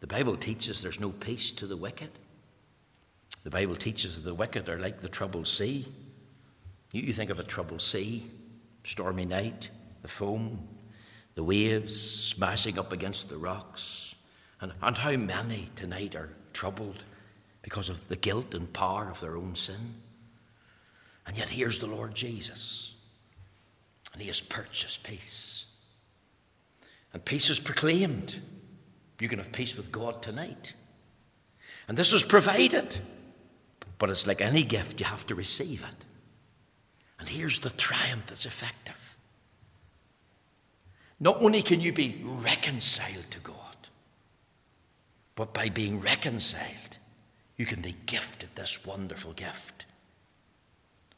The 0.00 0.06
Bible 0.06 0.36
teaches 0.36 0.82
there's 0.82 1.00
no 1.00 1.10
peace 1.10 1.50
to 1.52 1.66
the 1.66 1.76
wicked. 1.76 2.10
The 3.44 3.50
Bible 3.50 3.76
teaches 3.76 4.16
that 4.16 4.22
the 4.22 4.34
wicked 4.34 4.68
are 4.68 4.78
like 4.78 5.00
the 5.00 5.08
troubled 5.08 5.48
sea. 5.48 5.86
You 6.92 7.12
think 7.12 7.30
of 7.30 7.38
a 7.38 7.44
troubled 7.44 7.80
sea, 7.80 8.26
stormy 8.84 9.24
night, 9.24 9.70
the 10.02 10.08
foam, 10.08 10.68
the 11.34 11.44
waves 11.44 11.98
smashing 11.98 12.78
up 12.78 12.92
against 12.92 13.28
the 13.28 13.38
rocks. 13.38 14.14
And, 14.60 14.72
and 14.82 14.98
how 14.98 15.16
many 15.16 15.70
tonight 15.74 16.14
are 16.14 16.30
troubled 16.52 17.04
because 17.62 17.88
of 17.88 18.08
the 18.08 18.16
guilt 18.16 18.54
and 18.54 18.72
power 18.72 19.10
of 19.10 19.20
their 19.20 19.36
own 19.36 19.56
sin? 19.56 19.94
And 21.26 21.36
yet 21.36 21.48
here's 21.48 21.78
the 21.78 21.86
Lord 21.86 22.14
Jesus, 22.14 22.91
and 24.12 24.20
He 24.20 24.28
has 24.28 24.40
purchased 24.40 25.04
peace. 25.04 25.66
And 27.12 27.24
peace 27.24 27.50
is 27.50 27.60
proclaimed. 27.60 28.40
You 29.20 29.28
can 29.28 29.38
have 29.38 29.52
peace 29.52 29.76
with 29.76 29.92
God 29.92 30.22
tonight. 30.22 30.74
And 31.88 31.96
this 31.96 32.12
is 32.12 32.22
provided. 32.22 32.98
But 33.98 34.10
it's 34.10 34.26
like 34.26 34.40
any 34.40 34.64
gift, 34.64 34.98
you 34.98 35.06
have 35.06 35.26
to 35.28 35.34
receive 35.34 35.84
it. 35.88 36.06
And 37.18 37.28
here's 37.28 37.60
the 37.60 37.70
triumph 37.70 38.26
that's 38.26 38.46
effective. 38.46 39.16
Not 41.20 41.40
only 41.40 41.62
can 41.62 41.80
you 41.80 41.92
be 41.92 42.20
reconciled 42.24 43.30
to 43.30 43.38
God, 43.38 43.54
but 45.36 45.54
by 45.54 45.68
being 45.68 46.00
reconciled, 46.00 46.98
you 47.56 47.64
can 47.64 47.80
be 47.80 47.94
gifted 48.06 48.48
this 48.56 48.84
wonderful 48.84 49.32
gift 49.34 49.86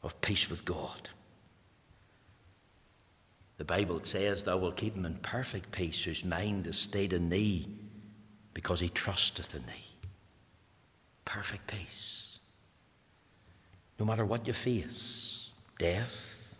of 0.03 0.21
peace 0.21 0.47
with 0.47 0.63
God. 0.63 1.09
The 3.65 3.73
Bible 3.73 3.99
says, 4.03 4.43
Thou 4.43 4.57
wilt 4.57 4.77
keep 4.77 4.95
him 4.95 5.07
in 5.07 5.15
perfect 5.15 5.71
peace, 5.71 6.03
whose 6.03 6.23
mind 6.23 6.67
is 6.67 6.77
stayed 6.77 7.13
in 7.13 7.29
thee, 7.29 7.67
because 8.53 8.79
he 8.79 8.89
trusteth 8.89 9.55
in 9.55 9.65
thee. 9.65 9.87
Perfect 11.25 11.65
peace. 11.65 12.37
No 13.97 14.05
matter 14.05 14.23
what 14.23 14.45
you 14.45 14.53
face 14.53 15.49
death, 15.79 16.55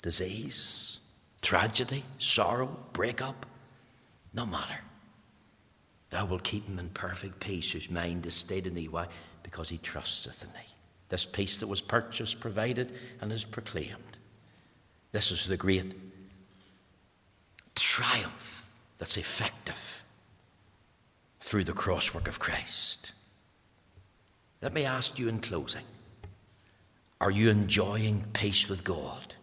disease, 0.00 0.98
tragedy, 1.42 2.02
sorrow, 2.18 2.74
breakup 2.94 3.44
no 4.32 4.46
matter. 4.46 4.78
Thou 6.08 6.24
wilt 6.24 6.42
keep 6.42 6.66
him 6.66 6.78
in 6.78 6.88
perfect 6.88 7.38
peace, 7.38 7.72
whose 7.72 7.90
mind 7.90 8.24
is 8.24 8.34
stayed 8.34 8.66
in 8.66 8.72
thee. 8.72 8.88
Why? 8.88 9.08
Because 9.42 9.68
he 9.68 9.76
trusteth 9.76 10.42
in 10.42 10.48
thee. 10.54 10.72
This 11.10 11.26
peace 11.26 11.58
that 11.58 11.66
was 11.66 11.82
purchased, 11.82 12.40
provided, 12.40 12.94
and 13.20 13.30
is 13.30 13.44
proclaimed. 13.44 14.16
This 15.12 15.30
is 15.30 15.46
the 15.46 15.58
great 15.58 16.03
triumph 17.74 18.68
that's 18.98 19.16
effective 19.16 20.04
through 21.40 21.64
the 21.64 21.72
crosswork 21.72 22.28
of 22.28 22.38
Christ. 22.38 23.12
Let 24.62 24.72
me 24.72 24.84
ask 24.84 25.18
you 25.18 25.28
in 25.28 25.40
closing 25.40 25.84
are 27.20 27.30
you 27.30 27.48
enjoying 27.48 28.24
peace 28.32 28.68
with 28.68 28.84
God 28.84 29.34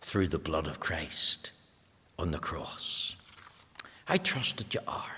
through 0.00 0.28
the 0.28 0.38
blood 0.38 0.66
of 0.66 0.80
Christ 0.80 1.52
on 2.18 2.30
the 2.30 2.38
cross? 2.38 3.16
I 4.08 4.18
trust 4.18 4.58
that 4.58 4.74
you 4.74 4.80
are. 4.88 5.16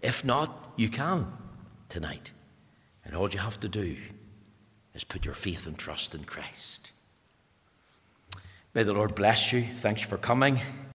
If 0.00 0.24
not, 0.24 0.72
you 0.76 0.88
can 0.88 1.26
tonight. 1.88 2.32
And 3.04 3.14
all 3.14 3.30
you 3.30 3.38
have 3.38 3.60
to 3.60 3.68
do 3.68 3.96
is 4.94 5.04
put 5.04 5.24
your 5.24 5.34
faith 5.34 5.66
and 5.66 5.78
trust 5.78 6.14
in 6.14 6.24
Christ. 6.24 6.92
May 8.74 8.84
the 8.84 8.94
Lord 8.94 9.14
bless 9.14 9.52
you. 9.52 9.62
Thanks 9.62 10.00
for 10.00 10.16
coming. 10.16 10.58